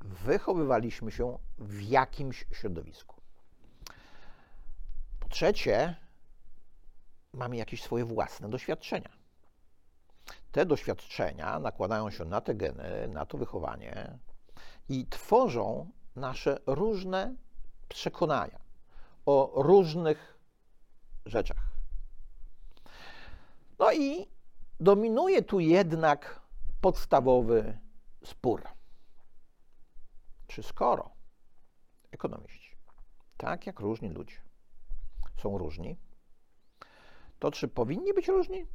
wychowywaliśmy 0.00 1.10
się 1.10 1.38
w 1.58 1.82
jakimś 1.82 2.46
środowisku. 2.52 3.20
Po 5.20 5.28
trzecie, 5.28 5.96
mamy 7.32 7.56
jakieś 7.56 7.82
swoje 7.82 8.04
własne 8.04 8.48
doświadczenia. 8.48 9.10
Te 10.52 10.66
doświadczenia 10.66 11.58
nakładają 11.58 12.10
się 12.10 12.24
na 12.24 12.40
te 12.40 12.54
geny, 12.54 13.08
na 13.08 13.26
to 13.26 13.38
wychowanie 13.38 14.18
i 14.88 15.06
tworzą 15.06 15.90
nasze 16.16 16.58
różne 16.66 17.34
przekonania 17.88 18.58
o 19.26 19.52
różnych 19.54 20.38
rzeczach. 21.26 21.70
No 23.78 23.92
i 23.92 24.33
dominuje 24.80 25.42
tu 25.42 25.60
jednak 25.60 26.40
podstawowy 26.80 27.78
spór. 28.24 28.62
Czy 30.46 30.62
skoro 30.62 31.10
ekonomiści, 32.10 32.76
tak 33.36 33.66
jak 33.66 33.80
różni 33.80 34.08
ludzie, 34.08 34.36
są 35.36 35.58
różni, 35.58 35.96
to 37.38 37.50
czy 37.50 37.68
powinni 37.68 38.14
być 38.14 38.28
różni, 38.28 38.66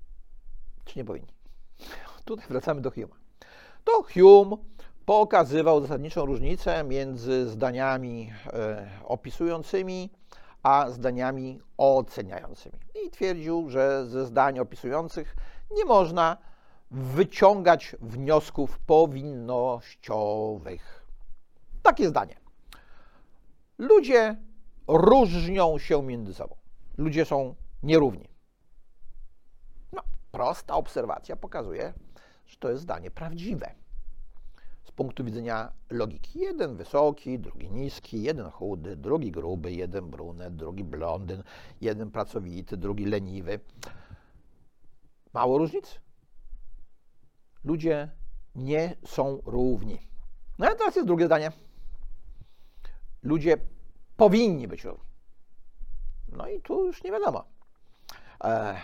czy 0.85 0.99
nie 0.99 1.05
powinni? 1.05 1.33
Tutaj 2.25 2.45
wracamy 2.49 2.81
do 2.81 2.89
Hume'a. 2.89 3.15
To 3.83 4.03
Hume 4.13 4.57
pokazywał 5.05 5.81
zasadniczą 5.81 6.25
różnicę 6.25 6.83
między 6.83 7.49
zdaniami 7.49 8.33
e, 8.53 8.89
opisującymi 9.03 10.09
a 10.63 10.89
zdaniami 10.89 11.61
oceniającymi. 11.77 12.79
I 13.05 13.09
twierdził, 13.09 13.69
że 13.69 14.07
ze 14.07 14.25
zdań 14.25 14.59
opisujących 14.59 15.35
nie 15.71 15.85
można 15.85 16.37
wyciągać 16.91 17.95
wniosków 18.01 18.79
powinnościowych. 18.79 21.05
Takie 21.83 22.09
zdanie. 22.09 22.35
Ludzie 23.77 24.35
różnią 24.87 25.77
się 25.77 26.03
między 26.03 26.33
sobą. 26.33 26.55
Ludzie 26.97 27.25
są 27.25 27.55
nierówni. 27.83 28.29
No, 29.93 30.01
prosta 30.31 30.75
obserwacja 30.75 31.35
pokazuje, 31.35 31.93
że 32.47 32.57
to 32.57 32.69
jest 32.69 32.83
zdanie 32.83 33.11
prawdziwe 33.11 33.75
z 34.89 34.91
punktu 34.91 35.23
widzenia 35.23 35.71
logiki. 35.89 36.39
Jeden 36.39 36.75
wysoki, 36.75 37.39
drugi 37.39 37.71
niski, 37.71 38.23
jeden 38.23 38.49
chudy, 38.49 38.95
drugi 38.95 39.31
gruby, 39.31 39.71
jeden 39.71 40.09
brunet, 40.09 40.55
drugi 40.55 40.83
blondyn, 40.83 41.43
jeden 41.81 42.11
pracowity, 42.11 42.77
drugi 42.77 43.05
leniwy. 43.05 43.59
Mało 45.33 45.57
różnic? 45.57 45.99
Ludzie 47.63 48.11
nie 48.55 48.95
są 49.05 49.41
równi. 49.45 49.99
No 50.59 50.67
a 50.67 50.75
teraz 50.75 50.95
jest 50.95 51.07
drugie 51.07 51.25
zdanie. 51.25 51.51
Ludzie 53.23 53.57
powinni 54.17 54.67
być 54.67 54.83
równi. 54.83 55.09
No 56.31 56.47
i 56.47 56.61
tu 56.61 56.85
już 56.85 57.03
nie 57.03 57.11
wiadomo. 57.11 57.43
E, 58.43 58.75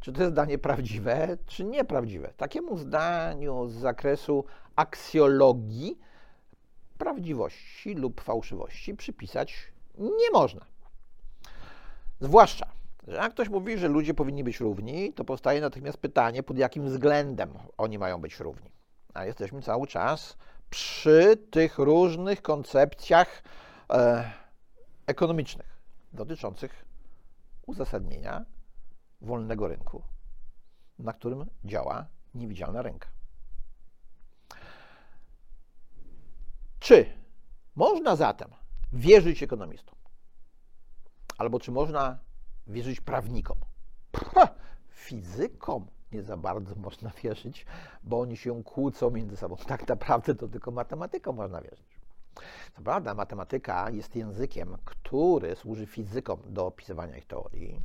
czy 0.00 0.12
to 0.12 0.20
jest 0.20 0.32
zdanie 0.32 0.58
prawdziwe, 0.58 1.36
czy 1.46 1.64
nieprawdziwe. 1.64 2.32
Takiemu 2.36 2.78
zdaniu 2.78 3.68
z 3.68 3.72
zakresu 3.72 4.44
aksjologii 4.76 5.98
prawdziwości 6.98 7.94
lub 7.94 8.20
fałszywości 8.20 8.94
przypisać 8.94 9.72
nie 9.98 10.30
można. 10.32 10.66
Zwłaszcza, 12.20 12.66
że 13.08 13.14
jak 13.14 13.32
ktoś 13.32 13.48
mówi, 13.48 13.78
że 13.78 13.88
ludzie 13.88 14.14
powinni 14.14 14.44
być 14.44 14.60
równi, 14.60 15.12
to 15.12 15.24
powstaje 15.24 15.60
natychmiast 15.60 15.98
pytanie, 15.98 16.42
pod 16.42 16.58
jakim 16.58 16.86
względem 16.86 17.54
oni 17.78 17.98
mają 17.98 18.20
być 18.20 18.40
równi. 18.40 18.72
A 19.14 19.24
jesteśmy 19.24 19.62
cały 19.62 19.86
czas 19.86 20.36
przy 20.70 21.36
tych 21.50 21.78
różnych 21.78 22.42
koncepcjach 22.42 23.42
e, 23.92 24.30
ekonomicznych 25.06 25.78
dotyczących 26.12 26.84
uzasadnienia 27.66 28.44
wolnego 29.20 29.68
rynku, 29.68 30.02
na 30.98 31.12
którym 31.12 31.46
działa 31.64 32.06
niewidzialna 32.34 32.82
ręka. 32.82 33.08
Czy 36.78 37.06
można 37.74 38.16
zatem 38.16 38.50
wierzyć 38.92 39.42
ekonomistom? 39.42 39.94
Albo 41.38 41.60
czy 41.60 41.72
można 41.72 42.18
wierzyć 42.68 43.00
prawnikom? 43.00 43.56
Fizykom 44.90 45.86
nie 46.12 46.22
za 46.22 46.36
bardzo 46.36 46.74
można 46.74 47.10
wierzyć, 47.22 47.66
bo 48.02 48.20
oni 48.20 48.36
się 48.36 48.64
kłócą 48.64 49.10
między 49.10 49.36
sobą. 49.36 49.56
Tak 49.66 49.88
naprawdę 49.88 50.34
to 50.34 50.48
tylko 50.48 50.70
matematykom 50.70 51.36
można 51.36 51.60
wierzyć. 51.60 51.98
Co 52.76 52.82
prawda, 52.82 53.14
matematyka 53.14 53.90
jest 53.90 54.16
językiem, 54.16 54.76
który 54.84 55.56
służy 55.56 55.86
fizykom 55.86 56.40
do 56.46 56.66
opisywania 56.66 57.16
ich 57.16 57.26
teorii. 57.26 57.80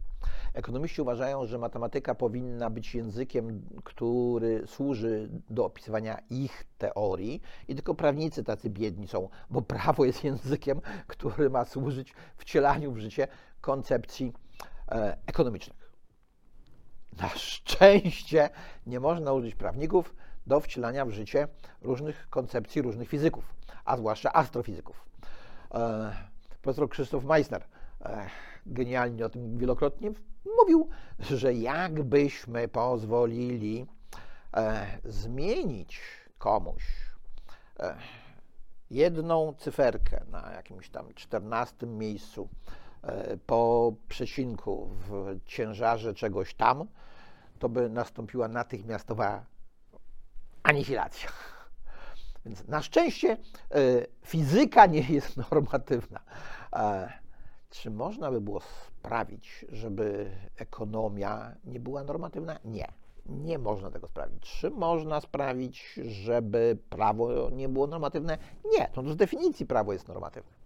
Ekonomiści 0.54 1.02
uważają, 1.02 1.46
że 1.46 1.58
matematyka 1.58 2.16
powinna 2.16 2.70
być 2.70 2.96
językiem, 2.96 3.62
który 3.84 4.68
służy 4.68 5.30
do 5.50 5.66
opisywania 5.66 6.20
ich 6.30 6.66
teorii, 6.78 7.42
i 7.68 7.76
tylko 7.76 7.96
prawnicy 7.96 8.44
tacy 8.44 8.70
biedni 8.70 9.08
są, 9.08 9.30
bo 9.50 9.62
prawo 9.62 10.06
jest 10.06 10.24
językiem, 10.24 10.82
który 11.08 11.50
ma 11.50 11.66
służyć 11.66 12.14
wcielaniu 12.38 12.92
w 12.92 12.98
życie 12.98 13.28
koncepcji 13.62 14.34
ekonomicznych. 15.26 15.94
Na 17.18 17.30
szczęście 17.30 18.50
nie 18.88 19.00
można 19.00 19.34
użyć 19.34 19.56
prawników 19.56 20.16
do 20.48 20.60
wcielania 20.60 21.06
w 21.06 21.10
życie 21.10 21.48
różnych 21.82 22.30
koncepcji 22.30 22.82
różnych 22.82 23.10
fizyków 23.10 23.54
a 23.86 23.98
zwłaszcza 23.98 24.34
astrofizyków. 24.34 25.06
E, 25.74 26.14
profesor 26.62 26.90
Krzysztof 26.90 27.24
Meissner 27.24 27.64
e, 28.02 28.30
genialnie 28.66 29.26
o 29.26 29.30
tym 29.30 29.58
wielokrotnie 29.58 30.12
mówił, 30.60 30.90
że 31.20 31.54
jakbyśmy 31.54 32.68
pozwolili 32.68 33.86
e, 34.54 34.88
zmienić 35.06 36.02
komuś 36.38 36.84
jedną 38.90 39.54
cyferkę 39.54 40.24
na 40.32 40.52
jakimś 40.52 40.90
tam 40.90 41.14
czternastym 41.14 41.98
miejscu 41.98 42.50
po 43.46 43.94
przecinku 44.08 44.90
w 45.08 45.40
ciężarze 45.46 46.14
czegoś 46.14 46.54
tam, 46.54 46.88
to 47.60 47.70
by 47.70 47.90
nastąpiła 47.90 48.48
natychmiastowa 48.48 49.46
anihilacja. 50.64 51.30
Więc 52.46 52.68
na 52.68 52.82
szczęście 52.82 53.32
e, 53.32 53.38
fizyka 54.26 54.86
nie 54.86 55.02
jest 55.02 55.38
normatywna. 55.52 56.20
E, 56.74 57.14
czy 57.70 57.92
można 57.92 58.32
by 58.32 58.42
było 58.42 58.60
sprawić, 58.60 59.66
żeby 59.70 60.32
ekonomia 60.58 61.56
nie 61.66 61.80
była 61.80 62.04
normatywna? 62.04 62.60
Nie. 62.66 62.88
Nie 63.26 63.60
można 63.60 63.92
tego 63.92 64.08
sprawić. 64.08 64.42
Czy 64.42 64.70
można 64.70 65.22
sprawić, 65.22 66.00
żeby 66.04 66.78
prawo 66.90 67.50
nie 67.50 67.70
było 67.70 67.88
normatywne? 67.88 68.38
Nie. 68.72 68.88
To 68.88 69.12
z 69.12 69.16
definicji 69.16 69.66
prawo 69.66 69.94
jest 69.94 70.08
normatywne. 70.08 70.63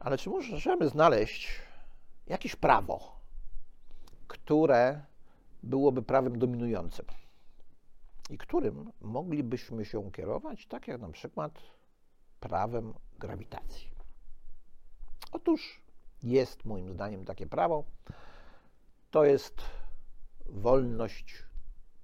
Ale 0.00 0.18
czy 0.18 0.30
możemy 0.30 0.88
znaleźć 0.88 1.48
jakieś 2.26 2.56
prawo, 2.56 3.20
które 4.28 5.04
byłoby 5.62 6.02
prawem 6.02 6.38
dominującym? 6.38 7.06
i 8.30 8.38
którym 8.38 8.92
moglibyśmy 9.00 9.84
się 9.84 10.10
kierować, 10.12 10.66
tak 10.66 10.88
jak 10.88 11.00
na 11.00 11.08
przykład 11.08 11.62
prawem 12.40 12.94
grawitacji. 13.18 13.90
Otóż 15.32 15.82
jest 16.22 16.64
moim 16.64 16.92
zdaniem 16.92 17.24
takie 17.24 17.46
prawo, 17.46 17.84
to 19.10 19.24
jest 19.24 19.62
wolność 20.46 21.44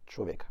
człowieka. 0.06 0.46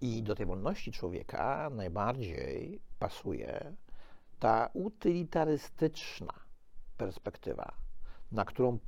I 0.00 0.22
do 0.22 0.34
tej 0.34 0.46
wolności 0.46 0.92
człowieka 0.92 1.70
najbardziej 1.70 2.80
pasuje 2.98 3.76
ta 4.38 4.70
utylitarystyczna 4.72 6.32
perspektywa, 6.96 7.72
na 8.32 8.44
którą 8.44 8.78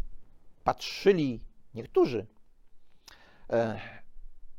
patrzyli 0.64 1.40
niektórzy 1.74 2.26
e, 3.50 3.80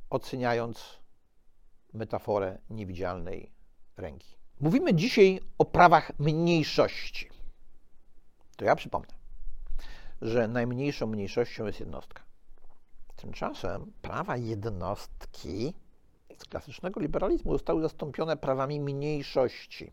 oceniając 0.10 1.00
metaforę 1.94 2.58
niewidzialnej 2.70 3.52
ręki. 3.98 4.36
Mówimy 4.60 4.94
dzisiaj 4.94 5.40
o 5.58 5.66
prawach 5.66 6.12
mniejszości. 6.20 7.30
To 8.56 8.66
ja 8.66 8.76
przypomnę, 8.76 9.14
że 10.22 10.48
najmniejszą 10.48 11.08
mniejszością 11.08 11.66
jest 11.66 11.80
jednostka. 11.80 12.24
Tymczasem 13.16 13.92
prawa 14.02 14.38
jednostki 14.38 15.74
z 16.38 16.46
klasycznego 16.46 17.00
liberalizmu 17.00 17.54
zostały 17.54 17.82
zastąpione 17.82 18.38
prawami 18.38 18.80
mniejszości. 18.80 19.92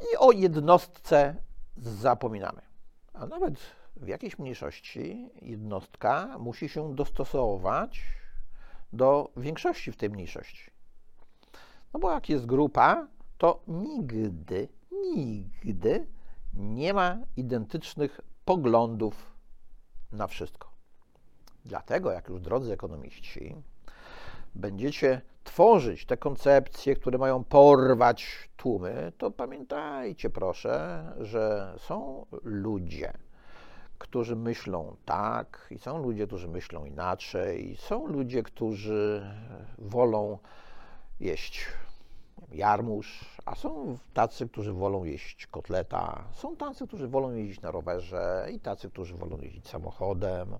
I 0.00 0.16
o 0.18 0.32
jednostce 0.32 1.36
zapominamy. 1.76 2.62
A 3.12 3.26
nawet 3.26 3.54
w 3.96 4.06
jakiejś 4.06 4.38
mniejszości 4.38 5.30
jednostka 5.42 6.38
musi 6.38 6.68
się 6.68 6.94
dostosować 6.94 8.02
do 8.92 9.32
większości 9.36 9.92
w 9.92 9.96
tej 9.96 10.10
mniejszości. 10.10 10.70
No 11.92 12.00
bo 12.00 12.12
jak 12.12 12.28
jest 12.28 12.46
grupa, 12.46 13.08
to 13.38 13.62
nigdy, 13.68 14.68
nigdy 15.14 16.06
nie 16.54 16.94
ma 16.94 17.18
identycznych 17.36 18.20
poglądów 18.44 19.34
na 20.12 20.26
wszystko. 20.26 20.70
Dlatego, 21.64 22.10
jak 22.10 22.28
już 22.28 22.40
drodzy 22.40 22.72
ekonomiści 22.72 23.56
będziecie 24.54 25.20
tworzyć 25.44 26.06
te 26.06 26.16
koncepcje, 26.16 26.96
które 26.96 27.18
mają 27.18 27.44
porwać 27.44 28.48
tłumy, 28.56 29.12
to 29.18 29.30
pamiętajcie 29.30 30.30
proszę, 30.30 31.04
że 31.20 31.74
są 31.78 32.26
ludzie, 32.42 33.12
którzy 33.98 34.36
myślą 34.36 34.96
tak, 35.04 35.66
i 35.70 35.78
są 35.78 35.98
ludzie, 35.98 36.26
którzy 36.26 36.48
myślą 36.48 36.84
inaczej, 36.84 37.70
i 37.70 37.76
są 37.76 38.06
ludzie, 38.06 38.42
którzy 38.42 39.22
wolą 39.78 40.38
jeść 41.20 41.66
jarmuż, 42.52 43.38
a 43.44 43.54
są 43.54 43.98
tacy, 44.14 44.48
którzy 44.48 44.72
wolą 44.72 45.04
jeść 45.04 45.46
kotleta, 45.46 46.24
są 46.32 46.56
tacy, 46.56 46.86
którzy 46.86 47.08
wolą 47.08 47.34
jeździć 47.34 47.60
na 47.60 47.70
rowerze 47.70 48.48
i 48.52 48.60
tacy, 48.60 48.90
którzy 48.90 49.14
wolą 49.14 49.38
jeździć 49.40 49.68
samochodem. 49.68 50.56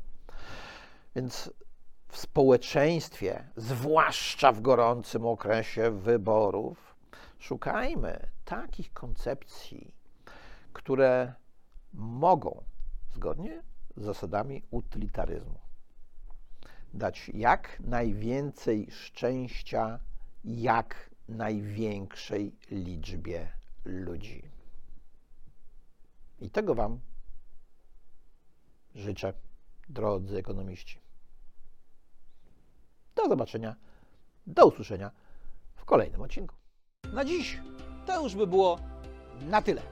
Więc 1.16 1.50
w 2.14 2.16
społeczeństwie, 2.16 3.44
zwłaszcza 3.56 4.52
w 4.52 4.60
gorącym 4.60 5.26
okresie 5.26 5.90
wyborów, 5.90 6.94
szukajmy 7.38 8.26
takich 8.44 8.92
koncepcji, 8.92 9.94
które 10.72 11.34
mogą, 11.92 12.64
zgodnie 13.14 13.62
z 13.96 14.04
zasadami 14.04 14.62
utylitaryzmu, 14.70 15.58
dać 16.92 17.30
jak 17.34 17.80
najwięcej 17.80 18.90
szczęścia 18.90 20.00
jak 20.44 21.10
największej 21.28 22.56
liczbie 22.70 23.52
ludzi. 23.84 24.50
I 26.40 26.50
tego 26.50 26.74
Wam 26.74 27.00
życzę, 28.94 29.32
drodzy 29.88 30.38
ekonomiści. 30.38 31.03
Do 33.14 33.28
zobaczenia, 33.28 33.74
do 34.46 34.66
usłyszenia 34.66 35.10
w 35.74 35.84
kolejnym 35.84 36.22
odcinku. 36.22 36.54
Na 37.12 37.24
dziś 37.24 37.60
to 38.06 38.22
już 38.22 38.34
by 38.34 38.46
było 38.46 38.78
na 39.40 39.62
tyle. 39.62 39.82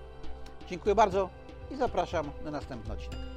Dziękuję 0.69 0.95
bardzo 0.95 1.31
i 1.71 1.77
zapraszam 1.77 2.31
na 2.45 2.51
następny 2.51 2.93
odcinek. 2.93 3.32